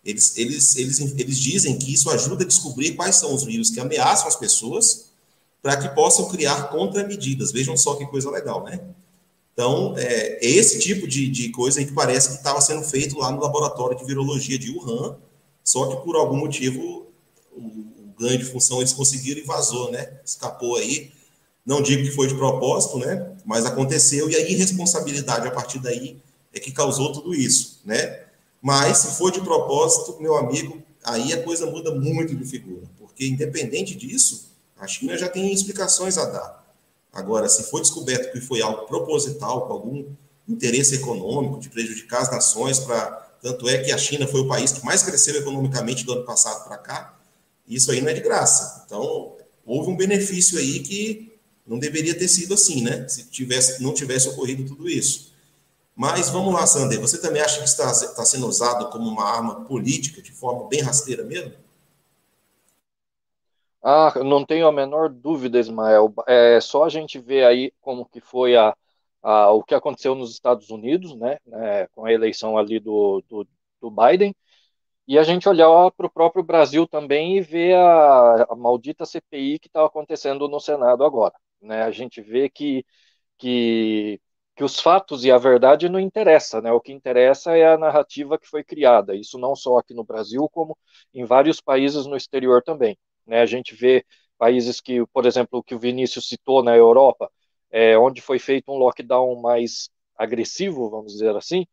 [0.05, 3.79] Eles, eles, eles, eles dizem que isso ajuda a descobrir quais são os vírus que
[3.81, 5.09] ameaçam as pessoas
[5.61, 7.51] para que possam criar contramedidas.
[7.51, 8.79] Vejam só que coisa legal, né?
[9.59, 13.41] Então, é, esse tipo de, de coisa que parece que estava sendo feito lá no
[13.41, 15.17] laboratório de virologia de Wuhan,
[15.65, 17.05] só que por algum motivo
[17.51, 20.13] o, o ganho de função eles conseguiram e vazou, né?
[20.23, 21.11] Escapou aí.
[21.65, 23.35] Não digo que foi de propósito, né?
[23.43, 26.21] Mas aconteceu e a irresponsabilidade a partir daí
[26.53, 28.27] é que causou tudo isso, né?
[28.61, 33.27] Mas se for de propósito, meu amigo, aí a coisa muda muito de figura, porque
[33.27, 36.58] independente disso, a China já tem explicações a dar.
[37.11, 40.05] Agora, se for descoberto que foi algo proposital, com algum
[40.47, 44.71] interesse econômico de prejudicar as nações, para tanto é que a China foi o país
[44.71, 47.17] que mais cresceu economicamente do ano passado para cá,
[47.67, 48.83] isso aí não é de graça.
[48.85, 53.07] Então, houve um benefício aí que não deveria ter sido assim, né?
[53.07, 55.33] Se tivesse, não tivesse ocorrido tudo isso.
[55.95, 59.65] Mas vamos lá, Sander, você também acha que está, está sendo usado como uma arma
[59.65, 61.53] política de forma bem rasteira mesmo?
[63.81, 66.13] Ah, não tenho a menor dúvida, Ismael.
[66.27, 68.75] É só a gente ver aí como que foi a,
[69.23, 73.47] a o que aconteceu nos Estados Unidos, né, né com a eleição ali do, do,
[73.81, 74.35] do Biden,
[75.07, 79.59] e a gente olhar para o próprio Brasil também e ver a, a maldita CPI
[79.59, 81.35] que está acontecendo no Senado agora.
[81.61, 81.83] Né?
[81.83, 82.85] A gente vê que,
[83.37, 84.21] que
[84.55, 86.71] que os fatos e a verdade não interessa, né?
[86.71, 89.15] O que interessa é a narrativa que foi criada.
[89.15, 90.77] Isso não só aqui no Brasil, como
[91.13, 92.97] em vários países no exterior também.
[93.25, 93.41] Né?
[93.41, 94.05] A gente vê
[94.37, 97.31] países que, por exemplo, o que o Vinícius citou na Europa,
[97.71, 101.65] é, onde foi feito um lockdown mais agressivo, vamos dizer assim,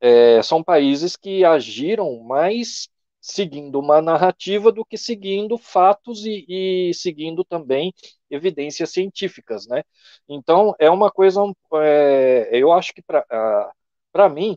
[0.00, 2.88] é, são países que agiram mais
[3.20, 6.44] seguindo uma narrativa do que seguindo fatos e,
[6.90, 7.92] e seguindo também
[8.30, 9.82] evidências científicas, né?
[10.28, 11.40] Então é uma coisa,
[11.82, 14.56] é, eu acho que para mim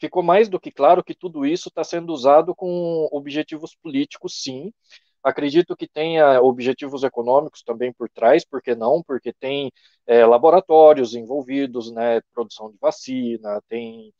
[0.00, 4.72] ficou mais do que claro que tudo isso está sendo usado com objetivos políticos, sim.
[5.22, 9.02] Acredito que tenha objetivos econômicos também por trás, por que não?
[9.02, 9.70] Porque tem
[10.06, 12.20] é, laboratórios envolvidos, né?
[12.32, 14.12] Produção de vacina, tem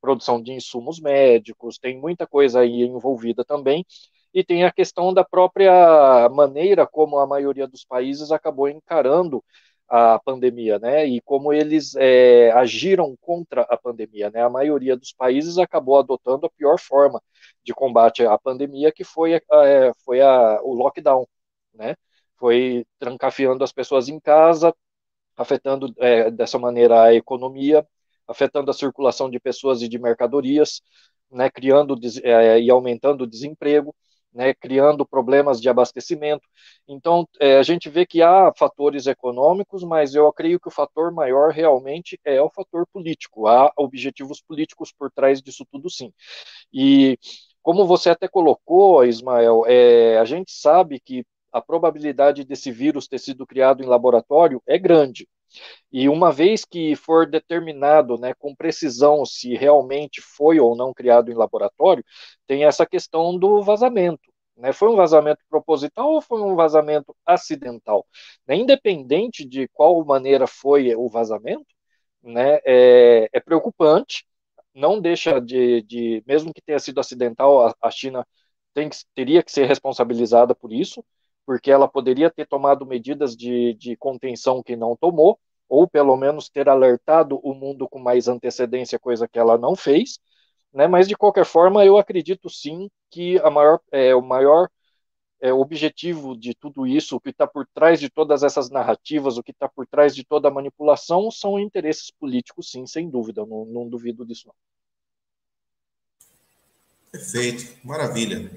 [0.00, 3.86] produção de insumos médicos, tem muita coisa aí envolvida também,
[4.34, 9.42] e tem a questão da própria maneira como a maioria dos países acabou encarando
[9.88, 15.12] a pandemia, né, e como eles é, agiram contra a pandemia, né, a maioria dos
[15.12, 17.22] países acabou adotando a pior forma
[17.62, 21.26] de combate à pandemia, que foi, é, foi a, o lockdown,
[21.74, 21.96] né,
[22.38, 24.74] foi trancafiando as pessoas em casa,
[25.36, 27.86] afetando é, dessa maneira a economia,
[28.26, 30.80] afetando a circulação de pessoas e de mercadorias,
[31.30, 33.94] né, criando é, e aumentando o desemprego,
[34.34, 36.46] né, criando problemas de abastecimento.
[36.88, 41.12] Então, é, a gente vê que há fatores econômicos, mas eu creio que o fator
[41.12, 43.46] maior realmente é o fator político.
[43.46, 46.12] Há objetivos políticos por trás disso tudo, sim.
[46.72, 47.18] E
[47.62, 53.18] como você até colocou, Ismael, é, a gente sabe que a probabilidade desse vírus ter
[53.18, 55.28] sido criado em laboratório é grande.
[55.92, 61.30] E uma vez que for determinado né, com precisão se realmente foi ou não criado
[61.30, 62.04] em laboratório,
[62.46, 64.32] tem essa questão do vazamento.
[64.56, 64.72] Né?
[64.72, 68.06] Foi um vazamento proposital ou foi um vazamento acidental?
[68.46, 68.56] Né?
[68.56, 71.66] Independente de qual maneira foi o vazamento,
[72.22, 74.24] né, é, é preocupante,
[74.74, 78.26] não deixa de, de, mesmo que tenha sido acidental, a, a China
[78.74, 81.04] tem que, teria que ser responsabilizada por isso,
[81.46, 85.38] porque ela poderia ter tomado medidas de, de contenção que não tomou,
[85.68, 90.18] ou pelo menos ter alertado o mundo com mais antecedência, coisa que ela não fez,
[90.72, 90.86] né?
[90.86, 94.68] Mas de qualquer forma, eu acredito sim que a maior, é, o maior
[95.40, 99.42] é, objetivo de tudo isso, o que está por trás de todas essas narrativas, o
[99.42, 103.64] que está por trás de toda a manipulação, são interesses políticos, sim, sem dúvida, não,
[103.66, 104.48] não duvido disso.
[104.48, 104.54] Não.
[107.12, 108.50] Perfeito, maravilha.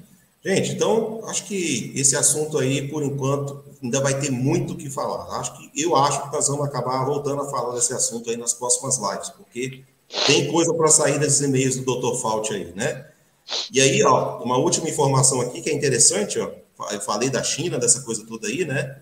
[0.47, 4.89] Gente, então acho que esse assunto aí, por enquanto, ainda vai ter muito o que
[4.89, 5.41] falar.
[5.41, 8.53] Acho que eu acho que nós vamos acabar voltando a falar desse assunto aí nas
[8.53, 9.83] próximas lives, porque
[10.25, 12.17] tem coisa para sair desses e-mails do Dr.
[12.21, 13.07] Fault aí, né?
[13.73, 16.49] E aí, ó, uma última informação aqui que é interessante, ó.
[16.91, 19.01] Eu falei da China, dessa coisa toda aí, né?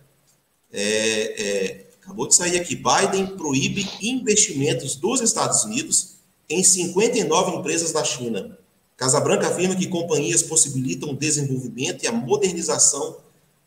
[0.73, 2.75] É, é, acabou de sair aqui.
[2.75, 6.15] Biden proíbe investimentos dos Estados Unidos
[6.49, 8.57] em 59 empresas da China.
[8.97, 13.17] Casa Branca afirma que companhias possibilitam o desenvolvimento e a modernização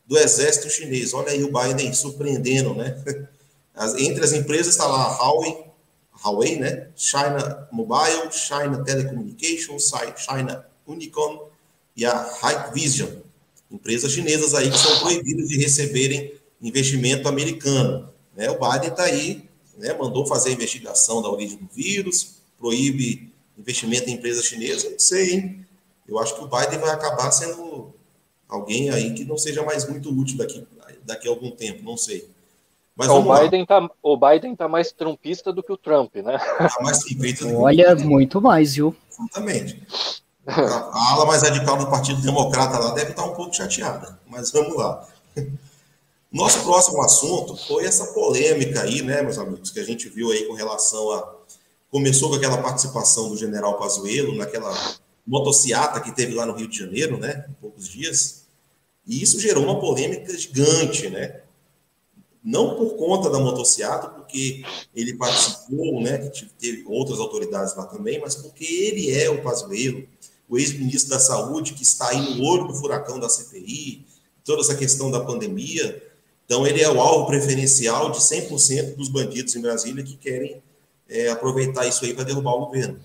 [0.05, 1.13] do exército chinês.
[1.13, 3.01] Olha aí o Biden surpreendendo, né?
[3.75, 5.63] As, entre as empresas está lá a Huawei,
[6.21, 6.89] Huawei, né?
[6.97, 11.47] China Mobile, China Telecommunications, China Unicom
[11.95, 13.09] e a Hikvision,
[13.71, 18.09] empresas chinesas aí que são proibidas de receberem investimento americano.
[18.35, 18.49] Né?
[18.49, 19.93] O Biden está aí, né?
[19.93, 23.28] mandou fazer a investigação da origem do vírus, proíbe
[23.59, 25.65] investimento em empresas chinesas, eu não sei, hein?
[26.07, 27.93] Eu acho que o Biden vai acabar sendo
[28.47, 30.65] alguém aí que não seja mais muito útil daqui,
[31.03, 32.27] daqui a algum tempo, não sei.
[32.95, 36.37] Mas o, Biden tá, o Biden tá mais trumpista do que o Trump, né?
[36.37, 36.99] Tá mais
[37.55, 38.93] Olha, muito mais, viu?
[39.09, 39.81] Exatamente.
[40.45, 44.75] A ala mais radical do Partido Democrata lá deve estar um pouco chateada, mas vamos
[44.75, 45.07] lá.
[46.31, 50.45] Nosso próximo assunto foi essa polêmica aí, né, meus amigos, que a gente viu aí
[50.45, 51.38] com relação a.
[51.89, 54.73] Começou com aquela participação do general Pazuello naquela
[55.25, 58.45] motociata que teve lá no Rio de Janeiro, né, em poucos dias.
[59.07, 61.41] E isso gerou uma polêmica gigante, né?
[62.43, 64.63] Não por conta da motociata, porque
[64.95, 66.17] ele participou, né,
[66.59, 70.07] teve outras autoridades lá também, mas porque ele é o Pazuello,
[70.47, 74.05] o ex-ministro da Saúde, que está aí no olho do furacão da CPI,
[74.43, 76.03] toda essa questão da pandemia.
[76.45, 80.63] Então, ele é o alvo preferencial de 100% dos bandidos em Brasília que querem
[81.09, 82.99] é, aproveitar isso aí para derrubar o governo.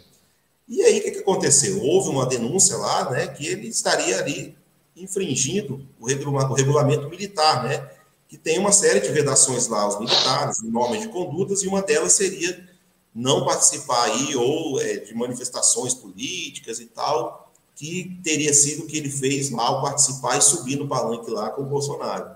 [0.69, 1.83] E aí, o que, que aconteceu?
[1.83, 4.57] Houve uma denúncia lá, né, que ele estaria ali
[4.97, 7.91] infringindo o, o regulamento militar, né,
[8.29, 12.13] que tem uma série de vedações lá aos militares, normas de condutas, e uma delas
[12.13, 12.69] seria
[13.15, 18.97] não participar aí ou é, de manifestações políticas e tal, que teria sido o que
[18.97, 22.35] ele fez lá ao participar e subir no palanque lá com o Bolsonaro.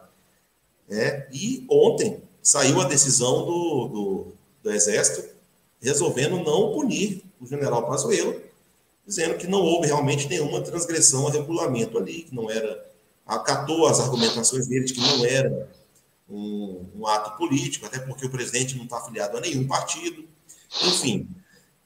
[0.90, 4.26] É, e ontem saiu a decisão do, do,
[4.62, 5.37] do Exército
[5.80, 8.40] resolvendo não punir o general Pazuello,
[9.06, 12.86] dizendo que não houve realmente nenhuma transgressão ao regulamento ali, que não era
[13.26, 15.70] acatou as argumentações dele de que não era
[16.28, 20.24] um, um ato político, até porque o presidente não está afiliado a nenhum partido,
[20.82, 21.28] enfim.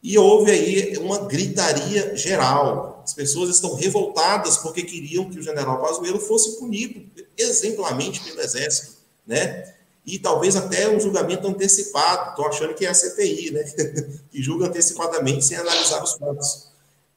[0.03, 3.03] E houve aí uma gritaria geral.
[3.05, 7.05] As pessoas estão revoltadas porque queriam que o general Pazuello fosse punido
[7.37, 9.75] exemplarmente pelo Exército, né?
[10.05, 12.31] E talvez até um julgamento antecipado.
[12.31, 13.63] Estou achando que é a CPI, né?
[14.31, 16.69] que julga antecipadamente sem analisar os fatos.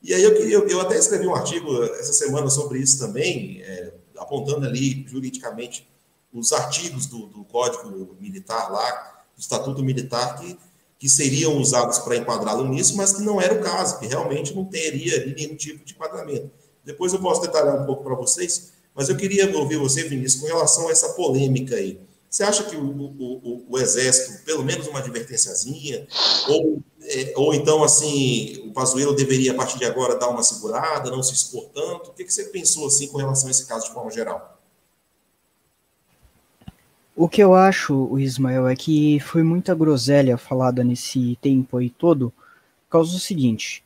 [0.02, 3.92] E aí eu, queria, eu até escrevi um artigo essa semana sobre isso também, é,
[4.18, 5.90] apontando ali juridicamente
[6.32, 10.56] os artigos do, do Código Militar lá, do Estatuto Militar, que
[10.98, 14.66] que seriam usados para enquadrá-lo nisso, mas que não era o caso, que realmente não
[14.66, 16.50] teria nenhum tipo de enquadramento.
[16.84, 20.48] Depois eu posso detalhar um pouco para vocês, mas eu queria ouvir você, Vinícius, com
[20.48, 22.00] relação a essa polêmica aí.
[22.36, 26.06] Você acha que o, o, o Exército, pelo menos uma advertênciazinha,
[26.50, 31.10] ou, é, ou então, assim, o Pazuello deveria, a partir de agora, dar uma segurada,
[31.10, 32.10] não se expor tanto?
[32.10, 34.62] O que, que você pensou, assim, com relação a esse caso de forma geral?
[37.16, 42.34] O que eu acho, Ismael, é que foi muita groselha falada nesse tempo aí todo,
[42.84, 43.82] por causa do seguinte,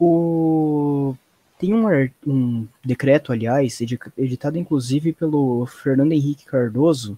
[0.00, 1.14] o...
[1.60, 1.86] tem um,
[2.26, 3.80] um decreto, aliás,
[4.18, 7.16] editado inclusive pelo Fernando Henrique Cardoso,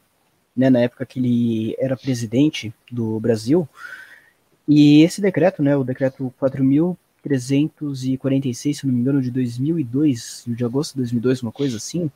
[0.56, 3.68] né, na época que ele era presidente do Brasil,
[4.68, 10.94] e esse decreto, né, o decreto 4.346, se não me engano, de 2002, de agosto
[10.94, 12.10] de 2002, uma coisa assim,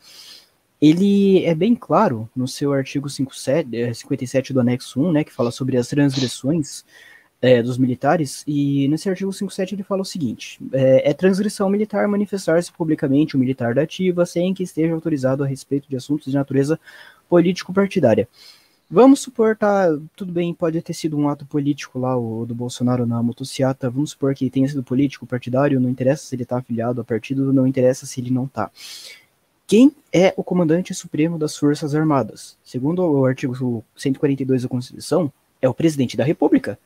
[0.81, 5.33] ele é bem claro no seu artigo 57, 57 é, do anexo 1, né, que
[5.33, 6.85] fala sobre as transgressões
[7.43, 12.07] é, dos militares, e nesse artigo 57 ele fala o seguinte: é, é transgressão militar
[12.09, 16.27] manifestar-se publicamente o um militar da ativa sem que esteja autorizado a respeito de assuntos
[16.27, 16.79] de natureza
[17.31, 18.29] político-partidária.
[18.91, 23.07] Vamos supor, tá, tudo bem, pode ter sido um ato político lá, o do Bolsonaro
[23.07, 27.01] na motociata, vamos supor que tenha sido político, partidário, não interessa se ele tá afiliado
[27.01, 28.69] a partido, não interessa se ele não tá.
[29.65, 32.59] Quem é o comandante supremo das Forças Armadas?
[32.65, 36.77] Segundo o artigo 142 da Constituição, é o presidente da República.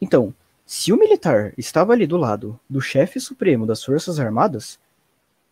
[0.00, 0.32] Então,
[0.64, 4.78] se o militar estava ali do lado do chefe supremo das Forças Armadas,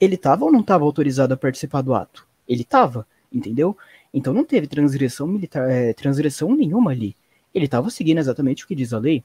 [0.01, 2.26] ele estava ou não estava autorizado a participar do ato?
[2.49, 3.76] Ele estava, entendeu?
[4.12, 7.16] Então não teve transgressão militar, é, transgressão nenhuma ali.
[7.55, 9.24] Ele estava seguindo exatamente o que diz a lei.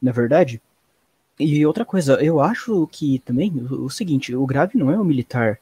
[0.00, 0.60] Na verdade,
[1.38, 5.04] E outra coisa, eu acho que também o, o seguinte, o grave não é o
[5.04, 5.58] militar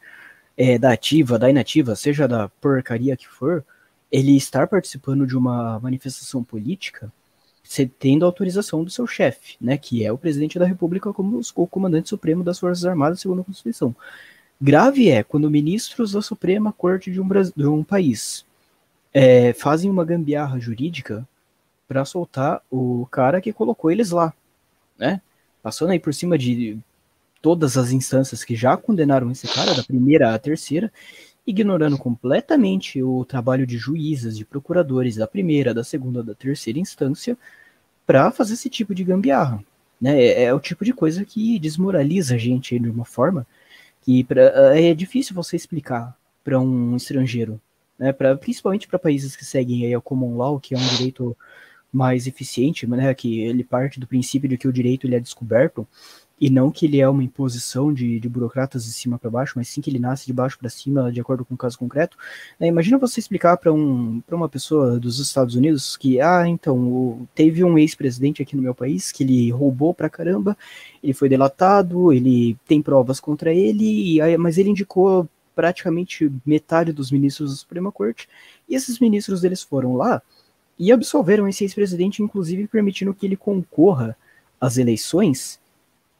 [0.57, 3.65] é, da ativa, da inativa, seja da porcaria que for,
[4.11, 7.13] ele estar participando de uma manifestação política
[7.99, 12.11] tendo autorização do seu chefe, né, que é o presidente da República como o comandante
[12.11, 13.97] supremo das Forças Armadas segundo a Constituição.
[14.61, 18.47] Grave é quando ministros da Suprema Corte de um, de um país
[19.13, 21.27] é, fazem uma gambiarra jurídica
[21.87, 24.33] para soltar o cara que colocou eles lá,
[24.99, 25.21] né?
[25.63, 26.79] Passando aí por cima de
[27.41, 30.93] todas as instâncias que já condenaram esse cara, da primeira à terceira,
[31.47, 37.37] ignorando completamente o trabalho de juízes, de procuradores da primeira, da segunda, da terceira instância,
[38.07, 39.63] para fazer esse tipo de gambiarra.
[40.01, 40.23] Né?
[40.23, 43.47] É, é, o tipo de coisa que desmoraliza a gente de uma forma
[44.05, 47.59] que pra, é difícil você explicar para um estrangeiro,
[47.99, 48.13] né?
[48.13, 51.35] pra, principalmente para países que seguem aí a common law, que é um direito
[51.91, 53.15] mais eficiente, né?
[53.15, 55.89] que ele parte do princípio de que o direito ele é descoberto,
[56.41, 59.69] e não que ele é uma imposição de, de burocratas de cima para baixo, mas
[59.69, 62.17] sim que ele nasce de baixo para cima, de acordo com o caso concreto.
[62.59, 67.29] É, imagina você explicar para um, uma pessoa dos Estados Unidos que, ah, então, o,
[67.35, 70.57] teve um ex-presidente aqui no meu país que ele roubou pra caramba,
[71.03, 77.13] ele foi delatado, ele tem provas contra ele, e, mas ele indicou praticamente metade dos
[77.13, 78.29] ministros da Suprema Corte,
[78.69, 80.21] e esses ministros deles foram lá
[80.77, 84.17] e absolveram esse ex-presidente, inclusive permitindo que ele concorra
[84.61, 85.61] às eleições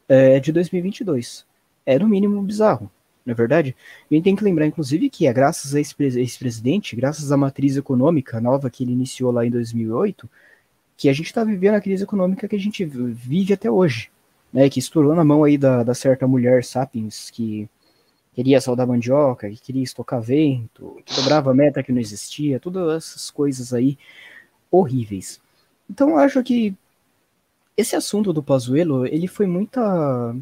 [0.09, 1.45] é, de 2022.
[1.87, 2.91] É no mínimo bizarro,
[3.25, 3.77] não é verdade?
[4.11, 5.95] A gente tem que lembrar, inclusive, que é graças a esse
[6.39, 10.29] presidente, graças à matriz econômica nova que ele iniciou lá em 2008,
[10.97, 14.11] que a gente está vivendo a crise econômica que a gente vive até hoje,
[14.53, 14.69] né?
[14.69, 17.69] Que estourou na mão aí da, da certa mulher sapiens que
[18.35, 23.31] queria saudar mandioca, que queria estocar vento, que dobrava meta que não existia, todas essas
[23.31, 23.97] coisas aí
[24.71, 25.41] horríveis.
[25.89, 26.75] Então acho que
[27.77, 30.35] esse assunto do Pazuello, ele foi muita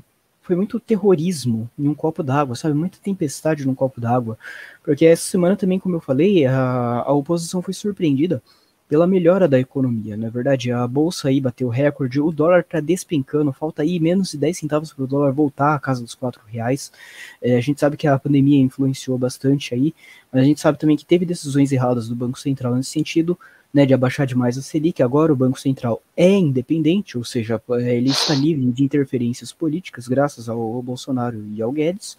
[0.42, 2.74] foi muito terrorismo em um copo d'água, sabe?
[2.74, 4.36] Muita tempestade num copo d'água.
[4.82, 8.42] Porque essa semana também, como eu falei, a, a oposição foi surpreendida
[8.88, 10.16] pela melhora da economia.
[10.18, 14.32] Na é verdade, a bolsa aí bateu recorde, o dólar tá despencando, falta aí menos
[14.32, 16.92] de 10 centavos para o dólar voltar à casa dos 4 reais.
[17.40, 19.94] É, a gente sabe que a pandemia influenciou bastante aí,
[20.30, 23.38] mas a gente sabe também que teve decisões erradas do Banco Central nesse sentido
[23.72, 25.02] né, de abaixar demais a Selic.
[25.02, 30.06] Agora o Banco Central é independente, ou seja, é, ele está livre de interferências políticas,
[30.06, 32.18] graças ao Bolsonaro e ao Guedes.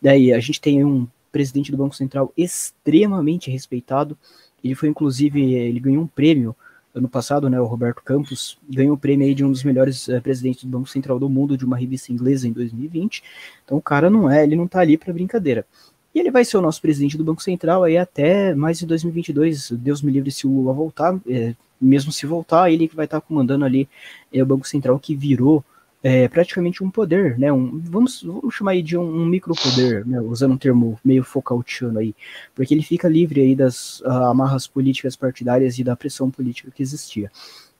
[0.00, 4.18] Daí a gente tem um presidente do Banco Central extremamente respeitado.
[4.62, 6.54] Ele foi, inclusive, ele ganhou um prêmio
[6.94, 10.20] ano passado, né, o Roberto Campos ganhou o prêmio aí de um dos melhores uh,
[10.20, 13.22] presidentes do Banco Central do mundo, de uma revista inglesa em 2020.
[13.64, 15.66] Então o cara não é, ele não tá ali para brincadeira.
[16.14, 19.70] E ele vai ser o nosso presidente do Banco Central aí até mais de 2022.
[19.72, 21.18] Deus me livre se o Lula voltar.
[21.26, 23.88] É, mesmo se voltar, ele que vai estar comandando ali
[24.32, 25.64] é, o Banco Central que virou
[26.02, 27.52] é, praticamente um poder, né?
[27.52, 30.20] Um, vamos, vamos chamar aí de um, um micropoder, né?
[30.20, 32.14] usando um termo meio Foucaultiano aí,
[32.54, 36.82] porque ele fica livre aí das uh, amarras políticas partidárias e da pressão política que
[36.82, 37.30] existia.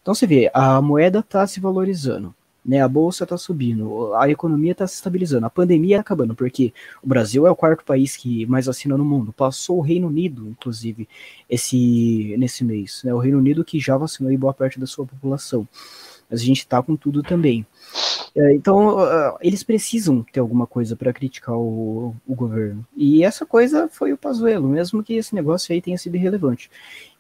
[0.01, 2.35] Então você vê, a moeda está se valorizando
[2.65, 2.81] né?
[2.81, 7.09] A bolsa está subindo, a economia está se estabilizando, a pandemia está acabando, porque o
[7.09, 9.33] Brasil é o quarto país que mais vacina no mundo.
[9.33, 11.09] Passou o Reino Unido, inclusive,
[11.49, 13.13] esse nesse mês, né?
[13.13, 15.67] O Reino Unido que já vacinou boa parte da sua população.
[16.33, 17.67] Mas a gente está com tudo também.
[18.35, 18.97] É, então,
[19.43, 22.87] eles precisam ter alguma coisa para criticar o, o, governo.
[22.97, 26.71] E essa coisa foi o Pazuello, mesmo que esse negócio aí tenha sido irrelevante.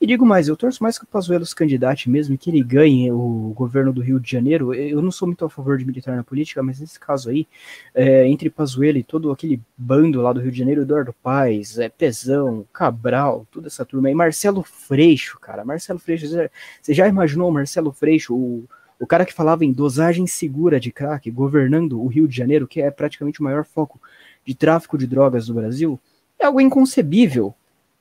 [0.00, 3.12] E digo mais, eu torço mais que o Pazuello se candidate mesmo, que ele ganhe
[3.12, 4.72] o governo do Rio de Janeiro.
[4.72, 7.46] Eu não sou muito a favor de militar na política, mas nesse caso aí,
[7.94, 11.90] é, entre Pazuello e todo aquele bando lá do Rio de Janeiro, Eduardo Paes, é,
[11.90, 17.52] Pezão, Cabral, toda essa turma aí, Marcelo Freixo, cara, Marcelo Freixo, você já imaginou o
[17.52, 18.64] Marcelo Freixo, o
[19.02, 22.80] o cara que falava em dosagem segura de crack, governando o Rio de Janeiro, que
[22.80, 24.00] é praticamente o maior foco
[24.46, 25.98] de tráfico de drogas do Brasil,
[26.38, 27.52] é algo inconcebível.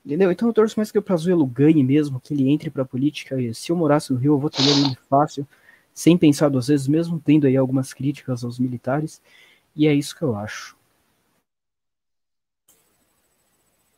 [0.06, 0.32] Entendeu?
[0.32, 3.42] Então eu torço mais que o Pazuello ganhe mesmo, que ele entre para a política.
[3.42, 5.48] E se eu morasse no Rio, eu votaria nele fácil,
[5.92, 9.20] sem pensar duas vezes, mesmo tendo aí algumas críticas aos militares.
[9.76, 10.78] E é isso que eu acho.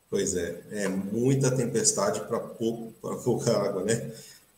[0.09, 4.09] Pois é, é muita tempestade para pouca água, né?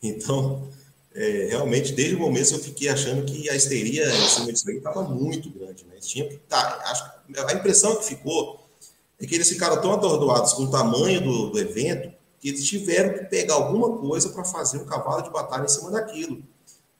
[0.04, 0.68] Então,
[1.16, 4.76] é, realmente, desde o começo, eu fiquei achando que a histeria em cima disso aí
[4.76, 5.86] estava muito grande.
[5.86, 5.95] Né?
[6.01, 7.09] Tinha que tá, acho,
[7.47, 8.59] a impressão que ficou
[9.18, 13.13] é que eles ficaram tão atordoados com o tamanho do, do evento que eles tiveram
[13.13, 16.43] que pegar alguma coisa para fazer um cavalo de batalha em cima daquilo.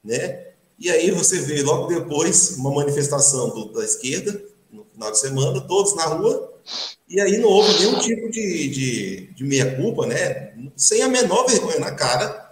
[0.02, 0.48] Né?
[0.80, 4.42] E aí você vê logo depois uma manifestação do, da esquerda,
[4.72, 6.54] no final de semana, todos na rua,
[7.10, 10.54] e aí não houve nenhum tipo de, de, de meia-culpa, né?
[10.78, 12.46] sem a menor vergonha na cara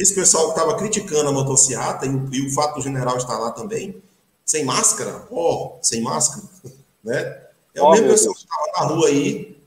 [0.00, 3.38] esse pessoal que estava criticando a motocicleta e o, e o fato do general estar
[3.38, 4.02] lá também,
[4.44, 6.42] sem máscara, ó, oh, sem máscara,
[7.04, 7.42] né?
[7.74, 9.60] É o oh, mesmo pessoal que estava na rua aí,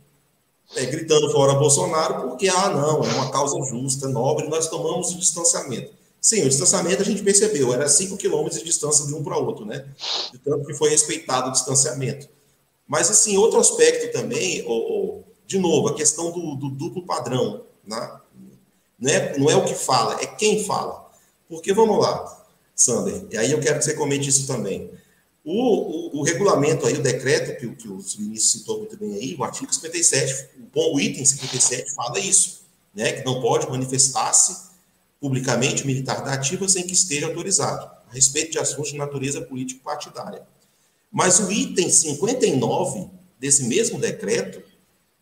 [0.76, 5.20] é, gritando fora Bolsonaro, porque, ah, não, é uma causa justa, nobre, nós tomamos o
[5.20, 5.94] distanciamento.
[6.20, 9.66] Sim, o distanciamento a gente percebeu, era 5 quilômetros de distância de um para outro,
[9.66, 9.86] né?
[10.32, 12.28] De tanto que foi respeitado o distanciamento.
[12.88, 17.62] Mas, assim, outro aspecto também, ou, ou de novo, a questão do, do duplo padrão,
[17.86, 18.20] né?
[19.04, 21.12] Não, é, não é o que fala, é quem fala.
[21.50, 24.90] Porque, vamos lá, Sander, e aí eu quero que você comente isso também.
[25.44, 29.36] O, o, o, regulamento aí, o decreto que, que o Vinícius citou muito bem aí,
[29.38, 32.62] o artigo 57, o bom item 57 fala isso,
[32.96, 34.72] né, que não pode manifestar-se
[35.20, 40.44] publicamente militar da ativa sem que esteja autorizado, a respeito de assuntos de natureza político-partidária.
[41.12, 44.64] Mas o item 59 desse mesmo decreto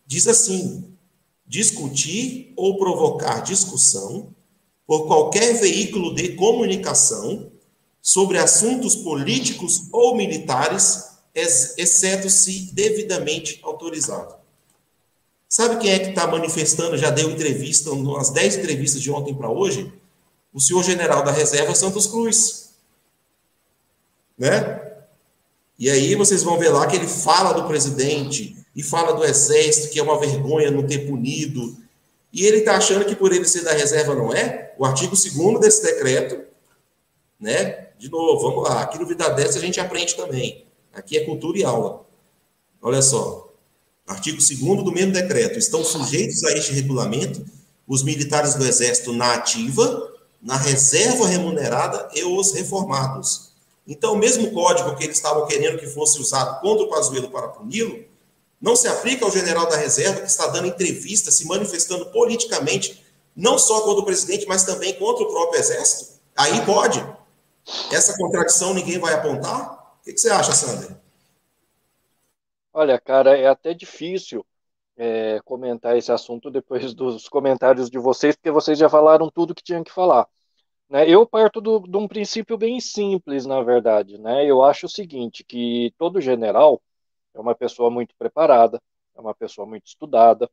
[0.06, 0.91] diz assim:
[1.52, 4.34] discutir ou provocar discussão
[4.86, 7.52] por qualquer veículo de comunicação
[8.00, 14.34] sobre assuntos políticos ou militares, exceto se devidamente autorizado.
[15.46, 19.50] Sabe quem é que está manifestando, já deu entrevista, umas 10 entrevistas de ontem para
[19.50, 19.92] hoje?
[20.54, 22.70] O senhor general da reserva Santos Cruz.
[24.38, 24.80] Né?
[25.78, 29.90] E aí vocês vão ver lá que ele fala do presidente e fala do exército,
[29.90, 31.76] que é uma vergonha não ter punido.
[32.32, 34.74] E ele está achando que por ele ser da reserva não é?
[34.78, 36.40] O artigo 2 desse decreto,
[37.38, 37.88] né?
[37.98, 38.82] De novo, vamos lá.
[38.82, 40.64] Aqui no Vida Dessa a gente aprende também.
[40.92, 42.06] Aqui é cultura e aula.
[42.80, 43.52] Olha só.
[44.06, 45.58] Artigo 2 do mesmo decreto.
[45.58, 47.44] Estão sujeitos a este regulamento
[47.86, 50.10] os militares do Exército na ativa,
[50.40, 53.52] na reserva remunerada e os reformados.
[53.86, 57.48] Então, o mesmo código que eles estavam querendo que fosse usado contra o Pazuello para
[57.48, 58.04] puni-lo,
[58.62, 63.04] não se aplica ao general da reserva que está dando entrevista, se manifestando politicamente,
[63.34, 66.20] não só contra o presidente, mas também contra o próprio Exército?
[66.36, 67.04] Aí pode.
[67.92, 69.96] Essa contradição ninguém vai apontar?
[70.00, 70.96] O que, você acha, Sander?
[72.72, 74.46] Olha, cara, é até difícil
[74.96, 79.62] é, comentar esse assunto depois dos comentários de vocês, porque vocês já falaram tudo que
[79.62, 80.28] tinham que falar.
[80.88, 81.08] Né?
[81.08, 84.18] Eu parto do, de um princípio bem simples, na verdade.
[84.18, 84.46] Né?
[84.46, 86.80] Eu acho o seguinte, que todo general
[87.34, 88.80] é uma pessoa muito preparada,
[89.16, 90.50] é uma pessoa muito estudada.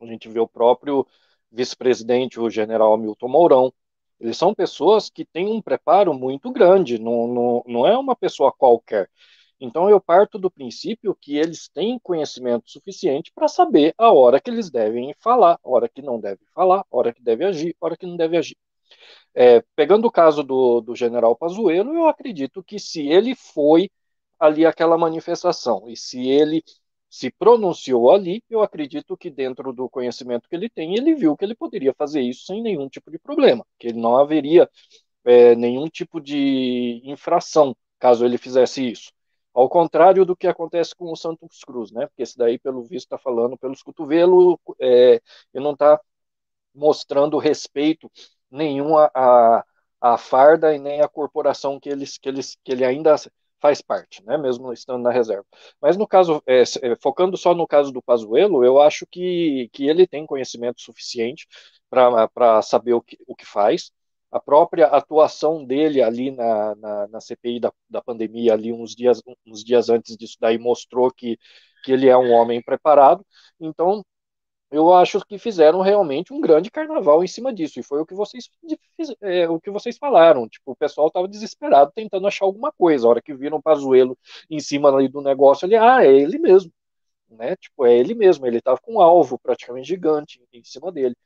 [0.00, 1.06] A gente vê o próprio
[1.50, 3.72] vice-presidente, o general Milton Mourão,
[4.20, 8.52] eles são pessoas que têm um preparo muito grande, não, não, não é uma pessoa
[8.52, 9.10] qualquer.
[9.60, 14.50] Então eu parto do princípio que eles têm conhecimento suficiente para saber a hora que
[14.50, 17.86] eles devem falar, a hora que não devem falar, a hora que deve agir, a
[17.86, 18.56] hora que não deve agir.
[19.34, 23.90] É, pegando o caso do, do general Pazuello, eu acredito que se ele foi
[24.44, 26.62] ali aquela manifestação e se ele
[27.08, 31.44] se pronunciou ali, eu acredito que dentro do conhecimento que ele tem, ele viu que
[31.44, 34.68] ele poderia fazer isso sem nenhum tipo de problema, que ele não haveria
[35.24, 39.12] é, nenhum tipo de infração caso ele fizesse isso.
[39.54, 42.06] Ao contrário do que acontece com o Santos Cruz, né?
[42.08, 45.22] Porque esse daí, pelo visto, está falando pelos cotovelos é,
[45.54, 46.00] e não está
[46.74, 48.10] mostrando respeito
[48.50, 49.64] nenhum à,
[50.00, 53.14] à farda e nem à corporação que, eles, que, eles, que ele ainda
[53.64, 55.46] faz parte, né, mesmo estando na reserva.
[55.80, 59.88] Mas no caso, é, é focando só no caso do Pazuello, eu acho que, que
[59.88, 61.48] ele tem conhecimento suficiente
[61.88, 63.90] para saber o que, o que faz.
[64.30, 69.22] A própria atuação dele ali na, na, na CPI da, da pandemia, ali uns dias,
[69.46, 71.38] uns dias antes disso daí, mostrou que,
[71.84, 73.24] que ele é um homem preparado.
[73.58, 74.04] Então,
[74.74, 78.14] eu acho que fizeram realmente um grande carnaval em cima disso, e foi o que
[78.14, 78.50] vocês,
[79.22, 83.10] é, o que vocês falaram, tipo, o pessoal estava desesperado tentando achar alguma coisa, a
[83.10, 84.18] hora que viram o Pazuello
[84.50, 86.72] em cima do negócio, ali, ah, é ele mesmo,
[87.30, 91.16] né, tipo, é ele mesmo, ele estava com um alvo praticamente gigante em cima dele,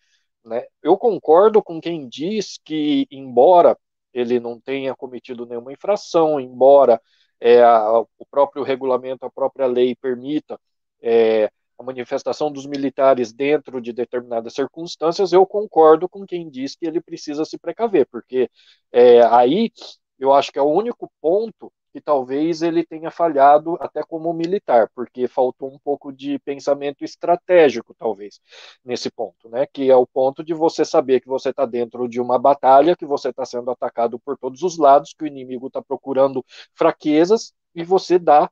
[0.44, 3.78] né, eu concordo com quem diz que, embora
[4.12, 7.00] ele não tenha cometido nenhuma infração, embora
[7.40, 10.60] é, a, o próprio regulamento, a própria lei permita
[11.00, 16.86] é, a manifestação dos militares dentro de determinadas circunstâncias, eu concordo com quem diz que
[16.86, 18.50] ele precisa se precaver, porque
[18.92, 19.70] é, aí
[20.18, 24.90] eu acho que é o único ponto que talvez ele tenha falhado até como militar,
[24.94, 28.40] porque faltou um pouco de pensamento estratégico, talvez,
[28.84, 29.66] nesse ponto, né?
[29.66, 33.06] Que é o ponto de você saber que você está dentro de uma batalha, que
[33.06, 37.82] você está sendo atacado por todos os lados, que o inimigo está procurando fraquezas e
[37.82, 38.50] você dá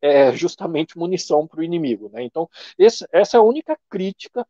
[0.00, 2.10] é, justamente munição para o inimigo.
[2.12, 2.22] Né?
[2.24, 2.48] Então,
[2.78, 4.46] esse, essa é a única crítica,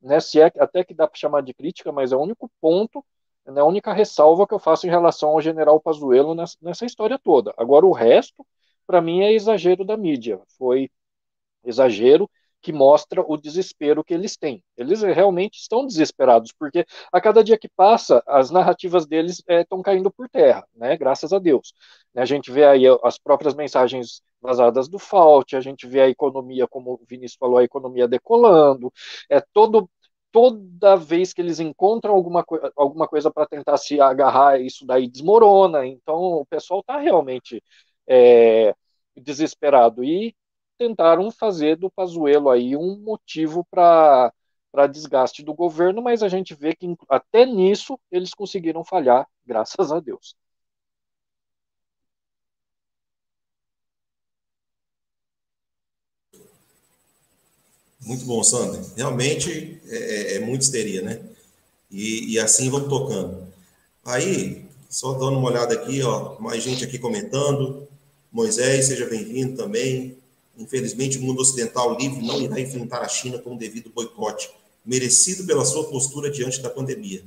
[0.00, 3.04] né, se é até que dá para chamar de crítica, mas é o único ponto,
[3.46, 7.18] né, a única ressalva que eu faço em relação ao general Pazuello nessa, nessa história
[7.18, 7.52] toda.
[7.56, 8.46] Agora, o resto,
[8.86, 10.40] para mim, é exagero da mídia.
[10.58, 10.90] Foi
[11.64, 12.30] exagero
[12.60, 14.62] que mostra o desespero que eles têm.
[14.76, 19.82] Eles realmente estão desesperados, porque a cada dia que passa, as narrativas deles estão é,
[19.82, 20.96] caindo por terra, né?
[20.96, 21.72] Graças a Deus.
[22.14, 26.66] A gente vê aí as próprias mensagens vazadas do Fault, a gente vê a economia,
[26.66, 28.92] como o Vinícius falou, a economia decolando,
[29.28, 29.88] é todo
[30.32, 32.44] toda vez que eles encontram alguma,
[32.76, 35.86] alguma coisa para tentar se agarrar, isso daí desmorona.
[35.86, 37.62] Então, o pessoal está realmente
[38.06, 38.74] é,
[39.16, 40.04] desesperado.
[40.04, 40.34] E
[40.80, 44.32] tentaram fazer do Pazuello aí um motivo para
[44.72, 49.90] para desgaste do governo, mas a gente vê que até nisso eles conseguiram falhar, graças
[49.90, 50.36] a Deus.
[58.00, 58.80] Muito bom, Sandro.
[58.96, 61.20] Realmente é, é, é muito histeria, né?
[61.90, 63.52] E, e, assim vamos tocando.
[64.04, 67.88] Aí, só dando uma olhada aqui, ó, mais gente aqui comentando.
[68.32, 70.19] Moisés, seja bem-vindo também.
[70.60, 74.50] Infelizmente, o mundo ocidental livre não irá enfrentar a China com o devido boicote,
[74.84, 77.24] merecido pela sua postura diante da pandemia.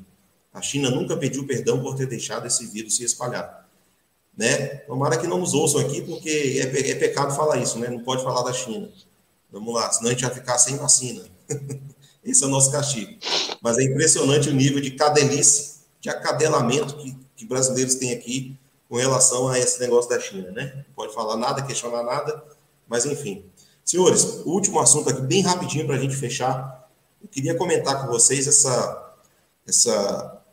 [0.53, 3.67] A China nunca pediu perdão por ter deixado esse vírus se espalhar.
[4.37, 4.67] Né?
[4.87, 7.89] Tomara que não nos ouçam aqui, porque é, é pecado falar isso, né?
[7.89, 8.89] Não pode falar da China.
[9.51, 11.23] Vamos lá, senão a gente vai ficar sem vacina.
[12.23, 13.17] Esse é o nosso castigo.
[13.61, 18.57] Mas é impressionante o nível de cadelice, de acadelamento que, que brasileiros têm aqui
[18.87, 20.71] com relação a esse negócio da China, né?
[20.75, 22.43] Não pode falar nada, questionar nada,
[22.93, 23.43] mas enfim.
[23.83, 26.87] Senhores, o último assunto aqui, bem rapidinho para a gente fechar.
[27.19, 29.15] Eu queria comentar com vocês essa,
[29.67, 30.43] essa,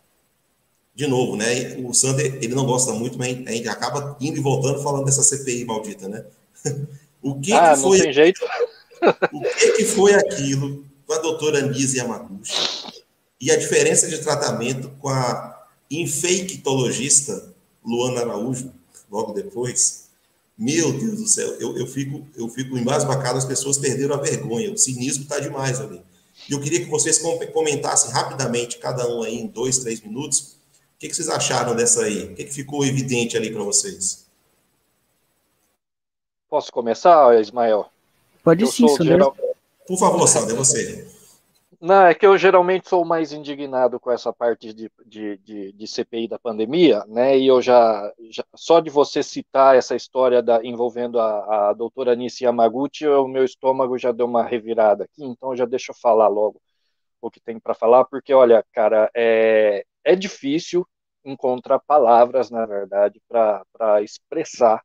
[0.94, 1.76] de novo, né?
[1.84, 5.22] O Sander, ele não gosta muito, mas a gente acaba indo e voltando falando dessa
[5.22, 6.24] CPI maldita, né?
[7.22, 7.98] O que, ah, que foi?
[7.98, 8.40] Não tem jeito.
[9.32, 13.02] O que, que foi aquilo com a doutora Nise Yamaguchi
[13.38, 17.52] e a diferença de tratamento com a infectologista
[17.84, 18.72] Luana Araújo,
[19.10, 20.09] logo depois?
[20.60, 24.70] Meu Deus do céu, eu, eu fico, eu fico embasbacado, as pessoas perderam a vergonha,
[24.70, 26.02] o cinismo está demais ali.
[26.46, 27.18] E eu queria que vocês
[27.54, 30.58] comentassem rapidamente, cada um aí em dois, três minutos,
[30.96, 32.24] o que, que vocês acharam dessa aí?
[32.24, 34.26] O que, que ficou evidente ali para vocês?
[36.50, 37.86] Posso começar, Ismael?
[38.44, 39.34] Pode sim, geral...
[39.86, 41.08] Por favor, Sandra, é você.
[41.80, 45.86] Não, é que eu geralmente sou mais indignado com essa parte de, de, de, de
[45.86, 47.38] CPI da pandemia, né?
[47.38, 52.14] E eu já, já, só de você citar essa história da, envolvendo a, a doutora
[52.14, 56.28] Nishi Yamaguchi, o meu estômago já deu uma revirada aqui, então já deixa eu falar
[56.28, 56.60] logo
[57.20, 60.86] o que tem para falar, porque olha, cara, é, é difícil
[61.24, 64.82] encontrar palavras, na verdade, para expressar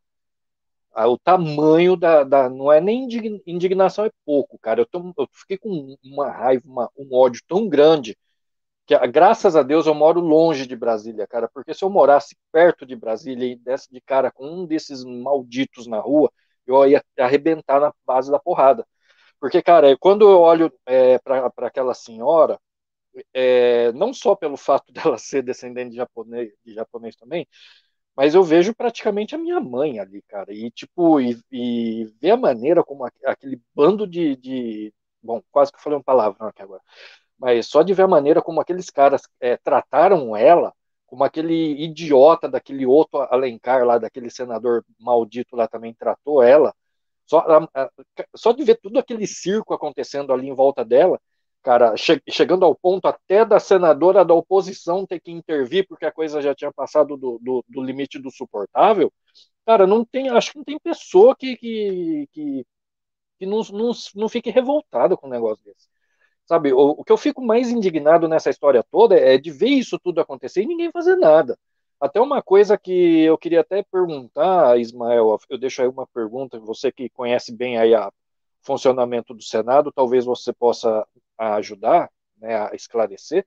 [0.95, 3.07] o tamanho da, da, Não é nem
[3.45, 4.81] indignação, é pouco, cara.
[4.81, 8.17] Eu, tô, eu fiquei com uma raiva, uma, um ódio tão grande
[8.85, 11.49] que, graças a Deus, eu moro longe de Brasília, cara.
[11.53, 15.87] Porque se eu morasse perto de Brasília e desse de cara com um desses malditos
[15.87, 16.31] na rua,
[16.67, 18.85] eu ia arrebentar na base da porrada.
[19.39, 22.59] Porque, cara, quando eu olho é, para aquela senhora,
[23.33, 27.47] é, não só pelo fato dela ser descendente de japonês, de japonês também,
[28.15, 32.37] mas eu vejo praticamente a minha mãe ali, cara, e tipo, e, e ver a
[32.37, 36.81] maneira como aquele bando de, de, bom, quase que falei uma palavra aqui agora,
[37.37, 40.73] mas só de ver a maneira como aqueles caras é, trataram ela,
[41.07, 46.73] como aquele idiota daquele outro Alencar lá, daquele senador maldito lá também tratou ela,
[47.25, 47.89] só, a, a,
[48.35, 51.19] só de ver tudo aquele circo acontecendo ali em volta dela,
[51.65, 56.11] cara, che chegando ao ponto até da senadora da oposição ter que intervir porque a
[56.11, 59.11] coisa já tinha passado do, do, do limite do suportável,
[59.65, 62.65] cara, não tem, acho que não tem pessoa que, que, que,
[63.39, 65.89] que não, não, não fique revoltada com um negócio desse.
[66.45, 69.97] Sabe, o, o que eu fico mais indignado nessa história toda é de ver isso
[69.99, 71.57] tudo acontecer e ninguém fazer nada.
[71.99, 76.91] Até uma coisa que eu queria até perguntar, Ismael, eu deixo aí uma pergunta, você
[76.91, 78.11] que conhece bem aí a
[78.61, 81.07] funcionamento do Senado, talvez você possa
[81.37, 83.45] ajudar, né, a esclarecer,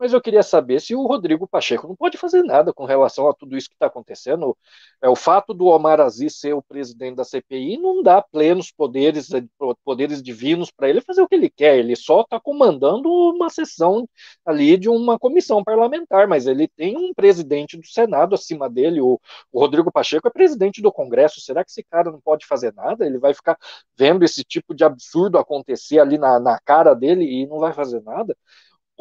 [0.00, 3.34] mas eu queria saber se o Rodrigo Pacheco não pode fazer nada com relação a
[3.34, 4.56] tudo isso que está acontecendo.
[5.02, 9.30] É o fato do Omar Aziz ser o presidente da CPI não dá plenos poderes,
[9.30, 9.42] eh,
[9.84, 11.78] poderes divinos para ele fazer o que ele quer.
[11.78, 14.08] Ele só está comandando uma sessão
[14.44, 19.02] ali de uma comissão parlamentar, mas ele tem um presidente do Senado acima dele.
[19.02, 19.20] O,
[19.52, 21.42] o Rodrigo Pacheco é presidente do Congresso.
[21.42, 23.04] Será que esse cara não pode fazer nada?
[23.04, 23.58] Ele vai ficar
[23.94, 28.00] vendo esse tipo de absurdo acontecer ali na, na cara dele e não vai fazer
[28.02, 28.34] nada?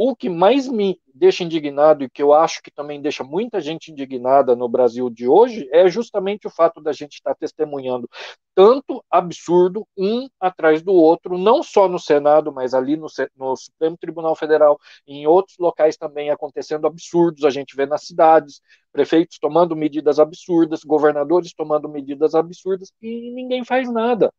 [0.01, 3.91] O que mais me deixa indignado e que eu acho que também deixa muita gente
[3.91, 8.09] indignada no Brasil de hoje é justamente o fato da gente estar testemunhando
[8.55, 13.97] tanto absurdo um atrás do outro, não só no Senado, mas ali no, no Supremo
[13.97, 17.43] Tribunal Federal, em outros locais também acontecendo absurdos.
[17.45, 23.63] A gente vê nas cidades prefeitos tomando medidas absurdas, governadores tomando medidas absurdas e ninguém
[23.65, 24.33] faz nada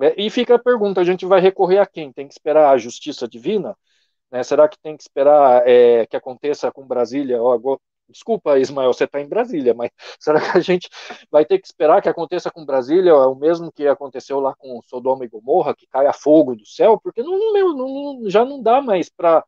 [0.00, 2.12] É, e fica a pergunta: a gente vai recorrer a quem?
[2.12, 3.76] Tem que esperar a justiça divina?
[4.34, 4.42] Né?
[4.42, 7.40] Será que tem que esperar é, que aconteça com Brasília?
[7.40, 7.78] Oh,
[8.08, 10.88] desculpa, Ismael, você está em Brasília, mas será que a gente
[11.30, 15.24] vai ter que esperar que aconteça com Brasília o mesmo que aconteceu lá com Sodoma
[15.24, 16.98] e Gomorra, que caia fogo do céu?
[17.00, 17.38] Porque não,
[17.76, 19.44] não, já não dá mais para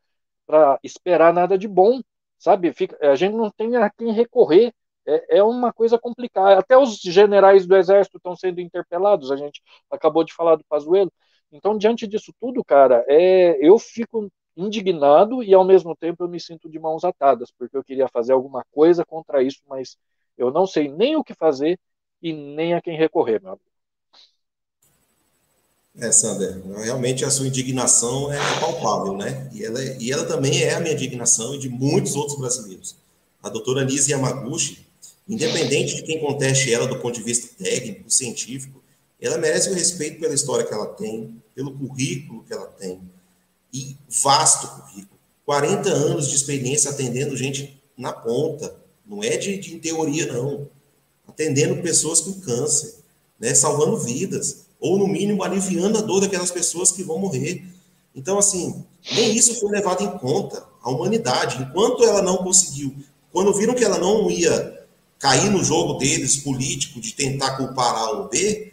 [0.84, 2.00] esperar nada de bom,
[2.38, 2.72] sabe?
[2.72, 4.72] Fica, a gente não tem a quem recorrer.
[5.04, 6.60] É, é uma coisa complicada.
[6.60, 9.32] Até os generais do exército estão sendo interpelados.
[9.32, 9.60] A gente
[9.90, 11.12] acabou de falar do Pazuello.
[11.52, 16.40] Então, diante disso tudo, cara, é, eu fico indignado e ao mesmo tempo eu me
[16.40, 19.96] sinto de mãos atadas, porque eu queria fazer alguma coisa contra isso, mas
[20.38, 21.78] eu não sei nem o que fazer
[22.22, 23.66] e nem a quem recorrer, meu amigo.
[25.98, 29.48] É, Sander, realmente a sua indignação é palpável, né?
[29.52, 32.96] E ela, e ela também é a minha indignação e de muitos outros brasileiros.
[33.42, 34.86] A doutora Nise Yamaguchi,
[35.26, 38.82] independente de quem conteste ela do ponto de vista técnico, científico,
[39.18, 43.00] ela merece o respeito pela história que ela tem, pelo currículo que ela tem,
[43.76, 45.20] e vasto currículo.
[45.44, 48.74] 40 anos de experiência atendendo gente na ponta,
[49.06, 50.66] não é de, de teoria, não.
[51.28, 52.94] Atendendo pessoas com câncer,
[53.38, 57.64] né, salvando vidas, ou no mínimo aliviando a dor daquelas pessoas que vão morrer.
[58.14, 60.64] Então, assim, nem isso foi levado em conta.
[60.82, 62.94] A humanidade, enquanto ela não conseguiu,
[63.30, 64.86] quando viram que ela não ia
[65.18, 68.72] cair no jogo deles político de tentar culpar A ou B,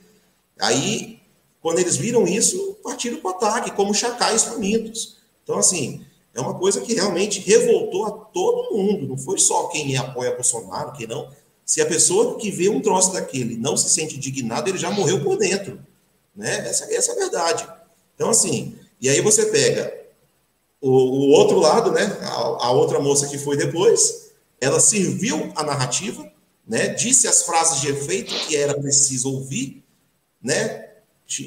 [0.60, 1.20] aí
[1.64, 5.16] quando eles viram isso, partiram para o ataque, como chacais famintos.
[5.43, 9.07] Então, assim, é uma coisa que realmente revoltou a todo mundo.
[9.07, 11.32] Não foi só quem apoia Bolsonaro, que não.
[11.66, 15.24] Se a pessoa que vê um troço daquele não se sente indignado, ele já morreu
[15.24, 15.80] por dentro.
[16.36, 16.68] Né?
[16.68, 17.66] Essa, essa é a verdade.
[18.14, 20.03] Então, assim, e aí você pega
[20.82, 22.03] o, o outro lado, né?
[22.24, 26.30] A, a, outra moça que foi depois, ela serviu a narrativa,
[26.68, 26.89] né?
[26.89, 29.82] Disse as frases de efeito que era preciso ouvir,
[30.41, 30.89] né?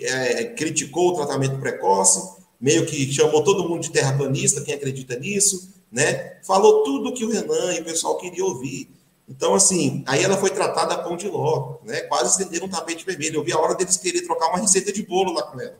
[0.02, 5.72] É, criticou o tratamento precoce, meio que chamou todo mundo de terraplanista, quem acredita nisso,
[5.90, 6.38] né?
[6.42, 8.90] Falou tudo que o Renan e o pessoal queria ouvir.
[9.28, 12.02] Então, assim, aí ela foi tratada a pão de ló, né?
[12.02, 13.36] Quase estenderam um tapete vermelho.
[13.36, 15.76] Eu vi a hora deles querer trocar uma receita de bolo lá com ela.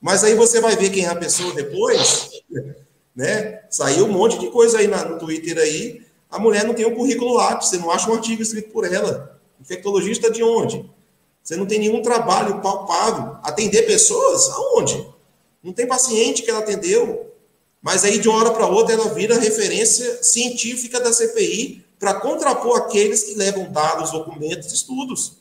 [0.00, 2.30] Mas aí você vai ver quem é a pessoa depois,
[3.14, 3.62] né?
[3.70, 6.06] Saiu um monte de coisa aí no Twitter aí.
[6.30, 9.40] A mulher não tem um currículo lá, você não acha um artigo escrito por ela.
[9.60, 10.88] Infectologista de onde?
[11.46, 13.36] Você não tem nenhum trabalho palpável.
[13.40, 14.50] Atender pessoas?
[14.50, 15.06] Aonde?
[15.62, 17.32] Não tem paciente que ela atendeu.
[17.80, 22.76] Mas aí, de uma hora para outra, ela vira referência científica da CPI para contrapor
[22.78, 25.36] aqueles que levam dados, documentos, estudos.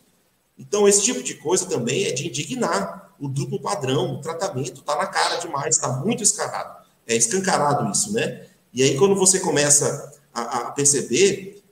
[0.59, 3.11] Então, esse tipo de coisa também é de indignar.
[3.19, 6.85] O duplo padrão, o tratamento, está na cara demais, está muito escarado.
[7.07, 8.45] É escancarado isso, né?
[8.71, 11.63] E aí, quando você começa a, a perceber,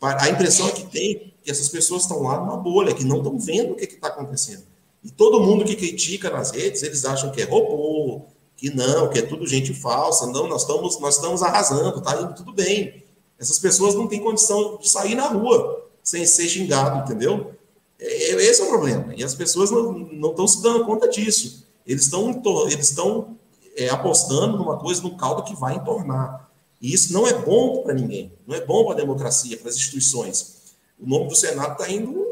[0.00, 3.72] a impressão que tem que essas pessoas estão lá numa bolha, que não estão vendo
[3.72, 4.62] o que está acontecendo.
[5.02, 8.22] E todo mundo que critica nas redes, eles acham que é robô,
[8.56, 10.26] que não, que é tudo gente falsa.
[10.26, 13.02] Não, nós estamos, nós estamos arrasando, está indo tudo bem.
[13.38, 17.52] Essas pessoas não têm condição de sair na rua sem ser xingado, entendeu?
[17.98, 19.14] É, é, esse é o problema.
[19.16, 21.66] E as pessoas não estão se dando conta disso.
[21.86, 23.36] Eles estão eles estão
[23.76, 26.50] é, apostando numa coisa, num caldo que vai entornar.
[26.80, 28.32] E isso não é bom para ninguém.
[28.46, 30.59] Não é bom para a democracia, para as instituições.
[31.00, 32.26] O nome do Senado está indo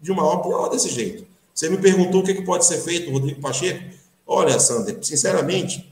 [0.00, 1.26] de uma hora pior desse jeito.
[1.54, 3.82] Você me perguntou o que, que pode ser feito, Rodrigo Pacheco.
[4.26, 5.90] Olha, Sander, sinceramente,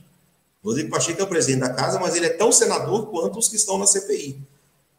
[0.63, 3.55] Rodrigo Pacheco é o presidente da casa, mas ele é tão senador quanto os que
[3.55, 4.39] estão na CPI.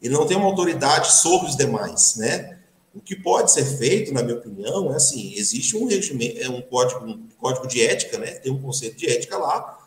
[0.01, 2.59] Ele não tem uma autoridade sobre os demais, né?
[2.95, 6.63] O que pode ser feito, na minha opinião, é assim: existe um regime, é um
[6.63, 8.33] código, um código de ética, né?
[8.33, 9.79] Tem um conceito de ética lá,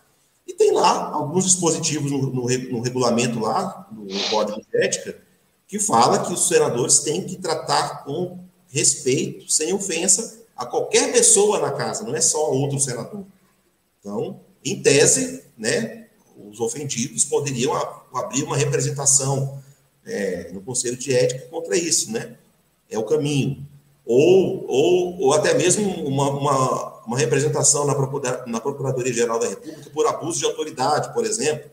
[0.49, 5.15] e tem lá alguns dispositivos no, no, no regulamento lá, no código de ética,
[5.70, 11.59] que fala que os senadores têm que tratar com respeito, sem ofensa, a qualquer pessoa
[11.59, 13.24] na casa, não é só outro senador.
[13.99, 16.07] Então, em tese, né,
[16.49, 17.72] os ofendidos poderiam
[18.13, 19.61] abrir uma representação
[20.03, 22.36] é, no Conselho de Ética contra isso, né?
[22.89, 23.63] É o caminho.
[24.03, 27.93] Ou, ou, ou até mesmo uma, uma, uma representação na,
[28.47, 31.70] na Procuradoria-Geral da República por abuso de autoridade, por exemplo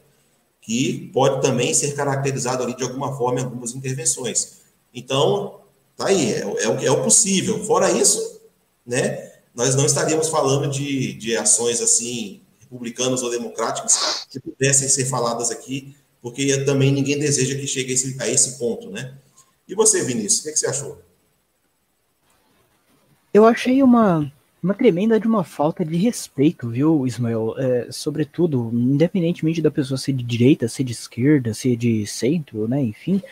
[0.67, 4.62] que pode também ser caracterizado ali de alguma forma em algumas intervenções.
[4.93, 5.61] Então,
[5.97, 7.64] tá aí, é, é, o, é o possível.
[7.64, 8.41] Fora isso,
[8.85, 15.07] né, nós não estaríamos falando de, de ações assim, republicanas ou democráticas, que pudessem ser
[15.07, 19.14] faladas aqui, porque também ninguém deseja que chegue a esse, a esse ponto, né?
[19.69, 21.01] E você, Vinícius, o que, é que você achou?
[23.33, 24.33] Eu achei uma
[24.67, 27.55] uma tremenda de uma falta de respeito, viu, Ismael?
[27.57, 32.83] É, sobretudo, independentemente da pessoa ser de direita, ser de esquerda, ser de centro, né?
[32.83, 33.23] Enfim,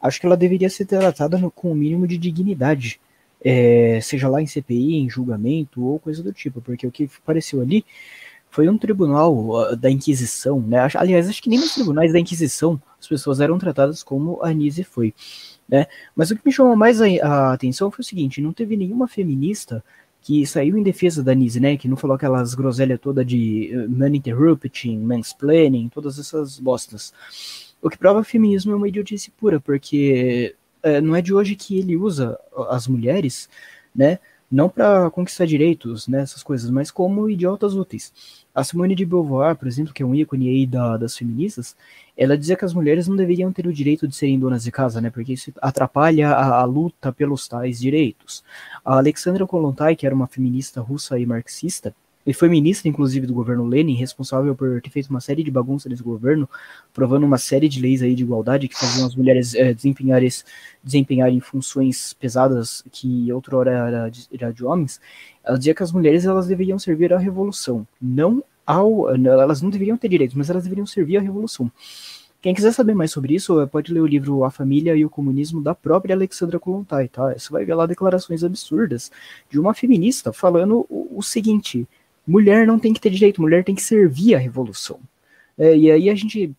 [0.00, 3.00] acho que ela deveria ser tratada no, com o mínimo de dignidade.
[3.44, 7.60] é, seja lá em CPI, em julgamento ou coisa do tipo, porque o que apareceu
[7.60, 7.84] ali
[8.48, 10.78] foi um tribunal da Inquisição, né?
[10.94, 14.84] Aliás, acho que nem nos tribunais da Inquisição as pessoas eram tratadas como a Nise
[14.84, 15.12] foi,
[15.68, 15.86] né?
[16.14, 19.08] Mas o que me chamou mais a, a atenção foi o seguinte: não teve nenhuma
[19.08, 19.84] feminista
[20.24, 21.76] que saiu em defesa da Nise, né?
[21.76, 27.12] Que não falou aquelas groselhas toda de man interrupting, mansplaining, todas essas bostas.
[27.80, 31.78] O que prova feminismo é uma idiotice pura, porque é, não é de hoje que
[31.78, 32.38] ele usa
[32.70, 33.50] as mulheres,
[33.94, 34.18] né?
[34.50, 36.20] Não para conquistar direitos, né?
[36.22, 38.12] Essas coisas, mas como idiotas úteis.
[38.54, 41.74] A Simone de Beauvoir, por exemplo, que é um ícone aí da, das feministas,
[42.16, 45.00] ela dizia que as mulheres não deveriam ter o direito de serem donas de casa,
[45.00, 45.10] né?
[45.10, 48.44] Porque isso atrapalha a, a luta pelos tais direitos.
[48.84, 51.94] A Alexandra Kolontai, que era uma feminista russa e marxista,
[52.26, 55.90] e foi ministra, inclusive, do governo Lenin, responsável por ter feito uma série de bagunças
[55.90, 56.48] nesse governo,
[56.92, 60.28] provando uma série de leis aí de igualdade que faziam as mulheres é, desempenharem,
[60.82, 65.00] desempenharem funções pesadas que outrora era de, era de homens.
[65.44, 69.96] Ela dizia que as mulheres elas deveriam servir à revolução, não ao, elas não deveriam
[69.96, 71.70] ter direitos, mas elas deveriam servir à revolução.
[72.40, 75.62] Quem quiser saber mais sobre isso, pode ler o livro A Família e o Comunismo
[75.62, 77.32] da própria Alexandra Kolontai, tá?
[77.32, 79.10] Você vai ver lá declarações absurdas
[79.50, 81.88] de uma feminista falando o, o seguinte:
[82.26, 85.00] mulher não tem que ter direito, mulher tem que servir à revolução.
[85.58, 86.54] É, e aí a gente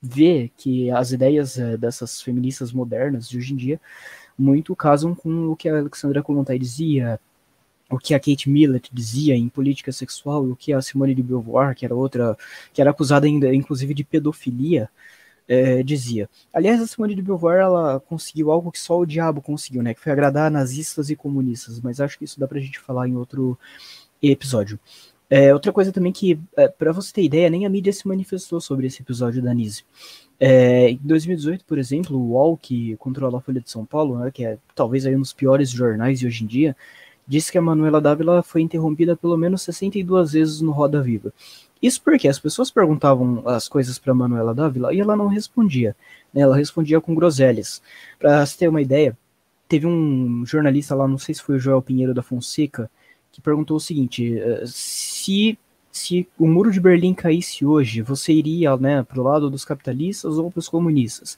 [0.00, 3.80] vê que as ideias é, dessas feministas modernas de hoje em dia
[4.38, 7.18] muito casam com o que a Alexandra Kolontai dizia,
[7.90, 11.74] o que a Kate Millett dizia em política sexual, o que a Simone de Beauvoir,
[11.74, 12.36] que era outra,
[12.72, 14.90] que era acusada ainda, inclusive de pedofilia,
[15.48, 16.28] é, dizia.
[16.52, 19.94] Aliás, a Simone de Beauvoir ela conseguiu algo que só o diabo conseguiu, né?
[19.94, 21.80] Que foi agradar nazistas e comunistas.
[21.80, 23.56] Mas acho que isso dá pra gente falar em outro
[24.30, 24.78] episódio.
[25.28, 28.60] É, outra coisa também que, é, para você ter ideia, nem a mídia se manifestou
[28.60, 29.84] sobre esse episódio da Nise.
[30.38, 34.30] É, em 2018, por exemplo, o UOL, que controla a Folha de São Paulo, né,
[34.30, 36.76] que é talvez aí um dos piores jornais de hoje em dia,
[37.26, 41.32] disse que a Manuela Dávila foi interrompida pelo menos 62 vezes no Roda Viva.
[41.82, 45.96] Isso porque as pessoas perguntavam as coisas para Manuela Dávila e ela não respondia.
[46.32, 47.82] Né, ela respondia com groselhas.
[48.18, 49.16] Para você ter uma ideia,
[49.68, 52.90] teve um jornalista lá, não sei se foi o Joel Pinheiro da Fonseca,
[53.36, 55.58] que perguntou o seguinte: eh, se,
[55.92, 60.38] se o muro de Berlim caísse hoje, você iria né, para o lado dos capitalistas
[60.38, 61.36] ou para os comunistas?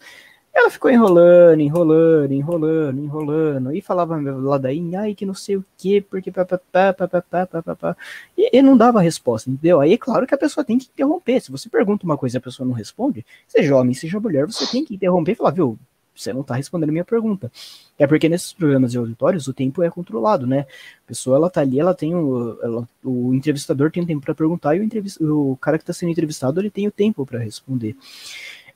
[0.54, 5.64] Ela ficou enrolando, enrolando, enrolando, enrolando, e falava lá daí, ai, que não sei o
[5.76, 7.96] que, porque papapá, papapá, papapá,
[8.36, 9.80] e, e não dava resposta, entendeu?
[9.80, 11.40] Aí é claro que a pessoa tem que interromper.
[11.40, 14.66] Se você pergunta uma coisa e a pessoa não responde, seja homem, seja mulher, você
[14.66, 15.78] tem que interromper e falar, viu,
[16.22, 17.50] você não está respondendo a minha pergunta.
[17.98, 20.60] É porque nesses programas de auditórios o tempo é controlado, né?
[21.04, 24.34] A pessoa ela tá ali, ela tem o, ela, o entrevistador tem o tempo para
[24.34, 24.80] perguntar e
[25.20, 27.96] o, o cara que está sendo entrevistado ele tem o tempo para responder.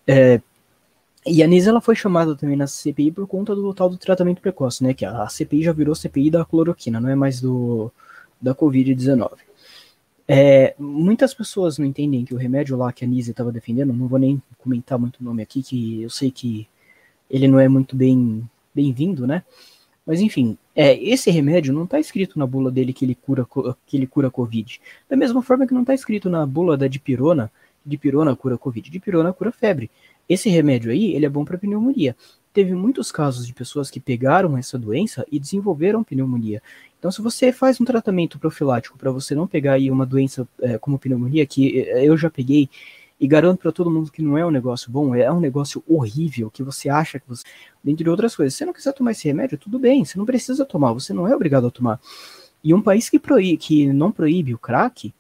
[0.07, 0.41] É,
[1.25, 4.41] e a Nisa ela foi chamada também na CPI por conta do tal do tratamento
[4.41, 4.93] precoce, né?
[4.93, 7.93] Que a CPI já virou CPI da cloroquina, não é mais do
[8.41, 9.31] da Covid-19.
[10.27, 14.09] É, muitas pessoas não entendem que o remédio lá que a Nise estava defendendo, não
[14.09, 16.67] vou nem comentar muito o nome aqui, que eu sei que
[17.31, 18.43] ele não é muito bem
[18.75, 19.43] bem-vindo, né?
[20.07, 23.47] Mas enfim, é, esse remédio não está escrito na bula dele que ele cura
[23.87, 24.81] que ele cura COVID.
[25.09, 27.51] Da mesma forma que não está escrito na bula da dipirona,
[27.85, 29.91] dipirona cura COVID, dipirona cura febre.
[30.29, 32.17] Esse remédio aí, ele é bom para pneumonia.
[32.53, 36.63] Teve muitos casos de pessoas que pegaram essa doença e desenvolveram pneumonia.
[36.99, 40.79] Então, se você faz um tratamento profilático para você não pegar aí uma doença é,
[40.79, 42.69] como pneumonia, que é, eu já peguei
[43.23, 46.51] e garanto para todo mundo que não é um negócio bom, é um negócio horrível,
[46.51, 47.45] que você acha que você.
[47.83, 48.53] Dentre outras coisas.
[48.53, 51.29] Se você não quiser tomar esse remédio, tudo bem, você não precisa tomar, você não
[51.29, 52.01] é obrigado a tomar.
[52.65, 55.15] E um país que, proíbe, que não proíbe o crack,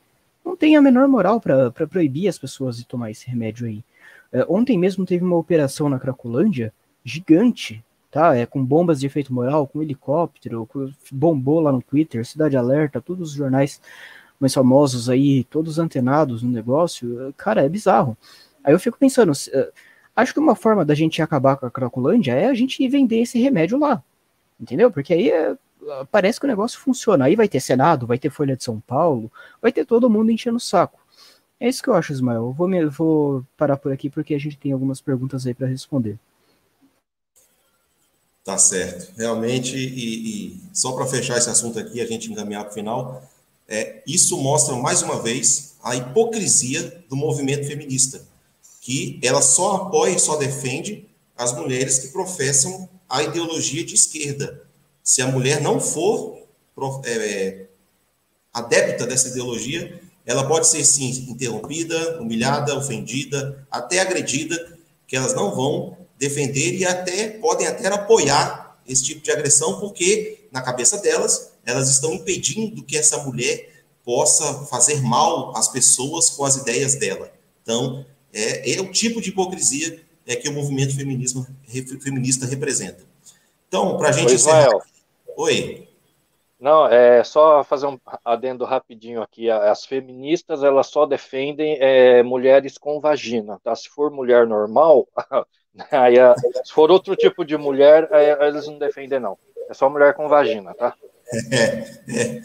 [0.45, 3.85] não tem a menor moral para proibir as pessoas de tomar esse remédio aí.
[4.33, 6.73] É, ontem mesmo teve uma operação na Cracolândia
[7.05, 8.35] gigante, tá?
[8.35, 13.01] É com bombas de efeito moral, com helicóptero, com, bombou lá no Twitter, Cidade Alerta,
[13.01, 13.81] todos os jornais
[14.43, 18.16] mais famosos aí, todos antenados no negócio, cara, é bizarro.
[18.64, 19.72] Aí eu fico pensando, eh,
[20.16, 23.40] acho que uma forma da gente acabar com a Cracolândia é a gente vender esse
[23.40, 24.03] remédio lá,
[24.61, 24.90] entendeu?
[24.90, 25.57] Porque aí é,
[26.11, 27.26] parece que o negócio funciona.
[27.26, 29.30] Aí vai ter Senado, vai ter Folha de São Paulo,
[29.61, 31.01] vai ter todo mundo enchendo o saco.
[31.61, 32.47] É isso que eu acho, Ismael.
[32.47, 35.68] Eu vou, me, vou parar por aqui porque a gente tem algumas perguntas aí para
[35.68, 36.18] responder.
[38.45, 39.16] Tá certo.
[39.16, 43.22] Realmente, e, e só para fechar esse assunto aqui, a gente encaminhar para o final,
[43.69, 48.25] é, isso mostra mais uma vez a hipocrisia do movimento feminista,
[48.81, 54.63] que ela só apoia e só defende as mulheres que professam a ideologia de esquerda.
[55.03, 56.39] Se a mulher não for
[57.05, 57.67] é,
[58.53, 65.55] adepta dessa ideologia, ela pode ser sim interrompida, humilhada, ofendida, até agredida, que elas não
[65.55, 71.52] vão defender e até podem até apoiar esse tipo de agressão, porque na cabeça delas,
[71.65, 73.71] elas estão impedindo que essa mulher
[74.05, 77.31] possa fazer mal às pessoas com as ideias dela.
[77.63, 81.47] Então, é, é o tipo de hipocrisia é, que o movimento feminismo,
[82.01, 83.05] feminista representa.
[83.69, 84.71] Então, para a gente Oi, encerrar...
[85.37, 85.89] Oi.
[86.61, 89.51] Não, é só fazer um adendo rapidinho aqui.
[89.51, 93.75] As feministas elas só defendem é, mulheres com vagina, tá?
[93.75, 95.09] Se for mulher normal,
[95.91, 96.15] aí,
[96.65, 98.09] se for outro tipo de mulher,
[98.41, 99.37] eles não defendem não.
[99.69, 100.95] É só mulher com vagina, tá?
[101.51, 102.43] É, é,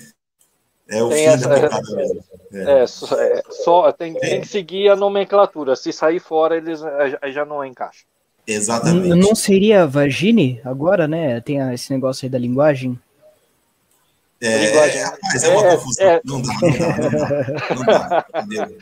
[0.89, 2.23] é o tem fim essa, da mesmo.
[2.53, 2.81] É.
[2.81, 5.75] é, só, é, só tem, tem, que seguir a nomenclatura.
[5.75, 6.79] Se sair fora, eles
[7.33, 8.05] já não encaixam.
[8.47, 9.09] Exatamente.
[9.09, 11.41] Não seria vagine agora, né?
[11.41, 12.97] Tem esse negócio aí da linguagem.
[14.39, 15.01] É, linguagem.
[15.01, 16.05] Rapaz, é uma é, confusão.
[16.07, 16.21] É.
[16.23, 17.75] Não dá, não dá, não dá.
[17.75, 18.77] Não dá entendeu?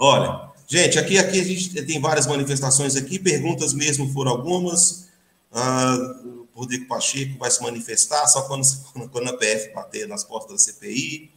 [0.00, 5.08] Olha, gente, aqui, aqui a gente tem várias manifestações aqui, perguntas mesmo foram algumas.
[5.52, 5.96] Ah,
[6.58, 8.64] Rodrigo Pacheco vai se manifestar só quando,
[9.10, 11.30] quando a PF bater nas portas da CPI.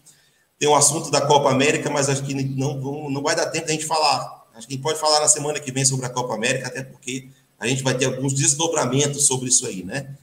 [0.57, 3.67] Tem o um assunto da Copa América, mas acho que não, não vai dar tempo
[3.67, 4.47] da gente falar.
[4.53, 6.83] Acho que a gente pode falar na semana que vem sobre a Copa América, até
[6.83, 10.15] porque a gente vai ter alguns desdobramentos sobre isso aí, né?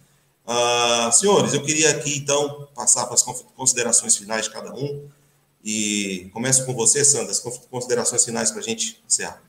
[0.46, 5.08] Uh, senhores, eu queria aqui, então, passar para as considerações finais de cada um.
[5.64, 9.42] E começo com você, Sandra, as considerações finais para a gente encerrar.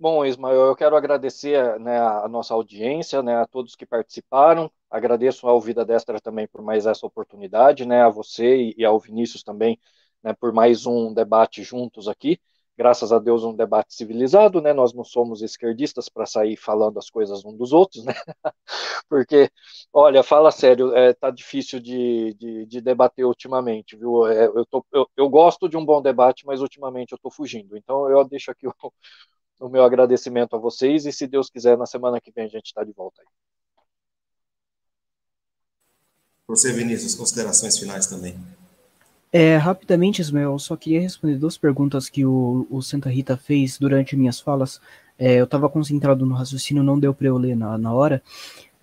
[0.00, 4.70] Bom, Ismael, eu quero agradecer né, a nossa audiência, né, a todos que participaram.
[4.90, 9.42] Agradeço ao Vida Destra também por mais essa oportunidade, né, a você e ao Vinícius
[9.42, 9.78] também
[10.22, 12.40] né, por mais um debate juntos aqui
[12.80, 14.72] graças a Deus, um debate civilizado, né?
[14.72, 18.14] Nós não somos esquerdistas para sair falando as coisas um dos outros, né?
[19.06, 19.50] Porque,
[19.92, 24.26] olha, fala sério, é, tá difícil de, de, de debater ultimamente, viu?
[24.26, 27.76] É, eu, tô, eu, eu, gosto de um bom debate, mas ultimamente eu estou fugindo.
[27.76, 28.72] Então, eu deixo aqui o,
[29.60, 32.66] o meu agradecimento a vocês e, se Deus quiser, na semana que vem a gente
[32.66, 33.28] está de volta aí.
[36.48, 38.36] Você, Vinícius, considerações finais também.
[39.32, 44.16] É, rapidamente, Ismael, só queria responder duas perguntas que o, o Santa Rita fez durante
[44.16, 44.80] minhas falas.
[45.16, 48.20] É, eu estava concentrado no raciocínio, não deu para eu ler na, na hora,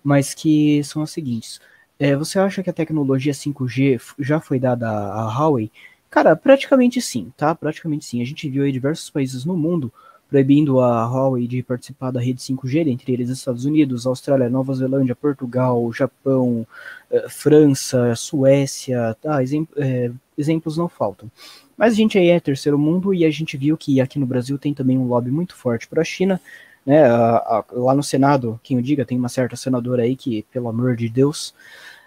[0.02, 1.60] mas que são as seguintes.
[1.98, 5.70] É, você acha que a tecnologia 5G já foi dada à Huawei?
[6.08, 7.54] Cara, praticamente sim, tá?
[7.54, 8.22] Praticamente sim.
[8.22, 9.92] A gente viu aí diversos países no mundo
[10.28, 15.16] proibindo a Huawei de participar da rede 5G, entre eles Estados Unidos, Austrália, Nova Zelândia,
[15.16, 16.66] Portugal, Japão,
[17.10, 19.38] eh, França, Suécia, tá?
[19.42, 21.30] Eh, exemplos não faltam.
[21.76, 24.58] Mas a gente aí é terceiro mundo e a gente viu que aqui no Brasil
[24.58, 26.40] tem também um lobby muito forte para a China.
[26.84, 30.44] Né, a, a, lá no Senado, quem o diga, tem uma certa senadora aí que,
[30.52, 31.54] pelo amor de Deus,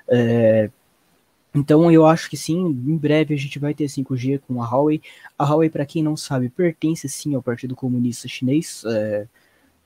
[0.08, 0.70] é,
[1.54, 5.02] então eu acho que sim, em breve a gente vai ter 5G com a Huawei.
[5.38, 8.84] A Huawei, para quem não sabe, pertence sim ao Partido Comunista Chinês.
[8.86, 9.28] É,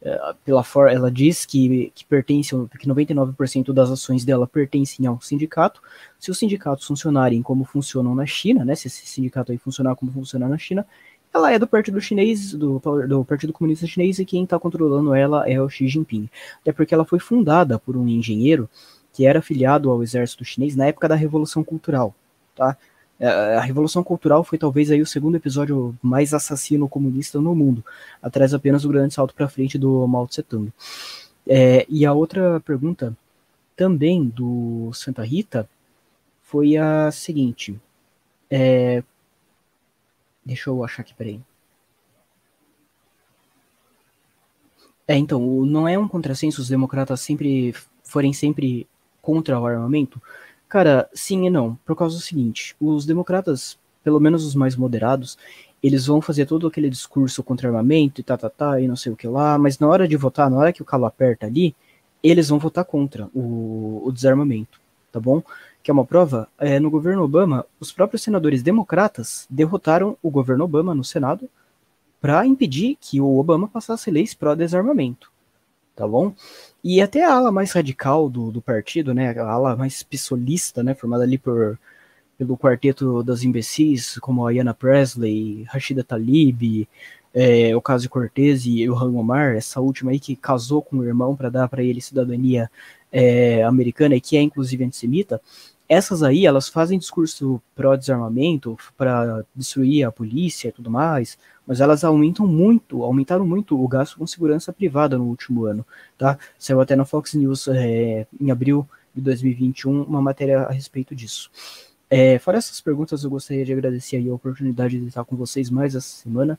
[0.02, 5.20] é, pela for, ela diz que, que pertence, que 99% das ações dela pertencem ao
[5.20, 5.82] sindicato.
[6.20, 10.12] Se os sindicatos funcionarem como funcionam na China, né, se esse sindicato aí funcionar como
[10.12, 10.86] funciona na China,
[11.34, 15.50] ela é do Partido Chinês, do, do Partido Comunista Chinês, e quem está controlando ela
[15.50, 16.30] é o Xi Jinping.
[16.62, 18.70] Até porque ela foi fundada por um engenheiro
[19.16, 22.14] que era afiliado ao exército chinês na época da Revolução Cultural,
[22.54, 22.78] tá?
[23.18, 27.84] É, a Revolução Cultural foi talvez aí o segundo episódio mais assassino comunista no mundo,
[28.22, 30.70] atrás apenas do grande salto para frente do Mao Tse Tung.
[31.48, 33.16] É, e a outra pergunta,
[33.74, 35.70] também do Santa Rita,
[36.44, 37.80] foi a seguinte.
[38.50, 39.02] É,
[40.44, 41.40] deixa eu achar aqui, peraí.
[45.08, 48.88] É, então, não é um contrassenso os democratas sempre forem sempre
[49.26, 50.22] contra o armamento?
[50.70, 55.36] Cara, sim e não, por causa do seguinte, os democratas, pelo menos os mais moderados,
[55.82, 59.12] eles vão fazer todo aquele discurso contra armamento e tá, tá, tá, e não sei
[59.12, 61.76] o que lá, mas na hora de votar, na hora que o calo aperta ali,
[62.22, 64.80] eles vão votar contra o, o desarmamento,
[65.12, 65.42] tá bom?
[65.82, 70.66] Que é uma prova, é, no governo Obama, os próprios senadores democratas derrotaram o governo
[70.66, 71.50] Obama no Senado
[72.22, 75.32] para impedir que o Obama passasse leis pró-desarmamento,
[75.96, 76.34] tá bom?
[76.84, 80.94] E até a ala mais radical do, do partido, né, a ala mais pissolista, né,
[80.94, 81.80] formada ali por,
[82.38, 86.88] pelo quarteto das imbecis, como a Ayanna Presley, Rashida Talib,
[87.34, 91.36] é, Ocasio Cortez e o Han Omar, essa última aí que casou com o irmão
[91.36, 92.70] para dar para ele cidadania
[93.12, 95.42] é, americana e que é inclusive antissemita,
[95.88, 102.04] essas aí, elas fazem discurso pró-desarmamento, para destruir a polícia e tudo mais, mas elas
[102.04, 105.86] aumentam muito, aumentaram muito o gasto com segurança privada no último ano,
[106.18, 106.38] tá?
[106.58, 111.50] Saiu até na Fox News é, em abril de 2021 uma matéria a respeito disso.
[112.10, 115.70] É, fora essas perguntas, eu gostaria de agradecer aí a oportunidade de estar com vocês
[115.70, 116.58] mais essa semana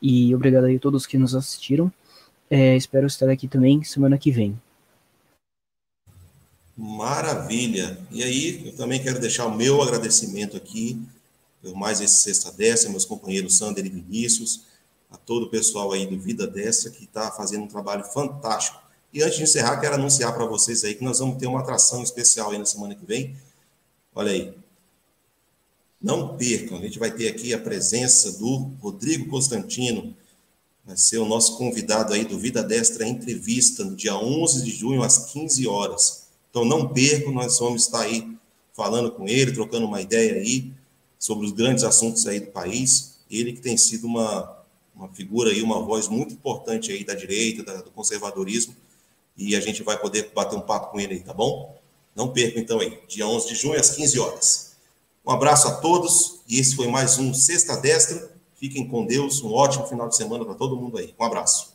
[0.00, 1.92] e obrigado aí a todos que nos assistiram.
[2.50, 4.58] É, espero estar aqui também semana que vem.
[6.76, 7.98] Maravilha.
[8.10, 11.00] E aí, eu também quero deixar o meu agradecimento aqui
[11.64, 14.64] por mais esse Sexta Dessa, meus companheiros Sander e Vinícius,
[15.10, 18.78] a todo o pessoal aí do Vida Dessa, que está fazendo um trabalho fantástico.
[19.12, 22.02] E antes de encerrar, quero anunciar para vocês aí que nós vamos ter uma atração
[22.02, 23.34] especial aí na semana que vem.
[24.14, 24.54] Olha aí.
[26.02, 30.14] Não percam, a gente vai ter aqui a presença do Rodrigo Constantino,
[30.84, 35.02] vai ser o nosso convidado aí do Vida Destra Entrevista, no dia 11 de junho,
[35.02, 36.23] às 15 horas.
[36.54, 38.32] Então não percam, nós vamos estar aí
[38.72, 40.72] falando com ele, trocando uma ideia aí
[41.18, 43.16] sobre os grandes assuntos aí do país.
[43.28, 44.56] Ele que tem sido uma,
[44.94, 48.72] uma figura aí, uma voz muito importante aí da direita, da, do conservadorismo,
[49.36, 51.76] e a gente vai poder bater um papo com ele aí, tá bom?
[52.14, 54.76] Não percam então aí, dia 11 de junho às 15 horas.
[55.26, 58.30] Um abraço a todos e esse foi mais um Sexta Destra.
[58.54, 61.16] Fiquem com Deus, um ótimo final de semana para todo mundo aí.
[61.18, 61.73] Um abraço.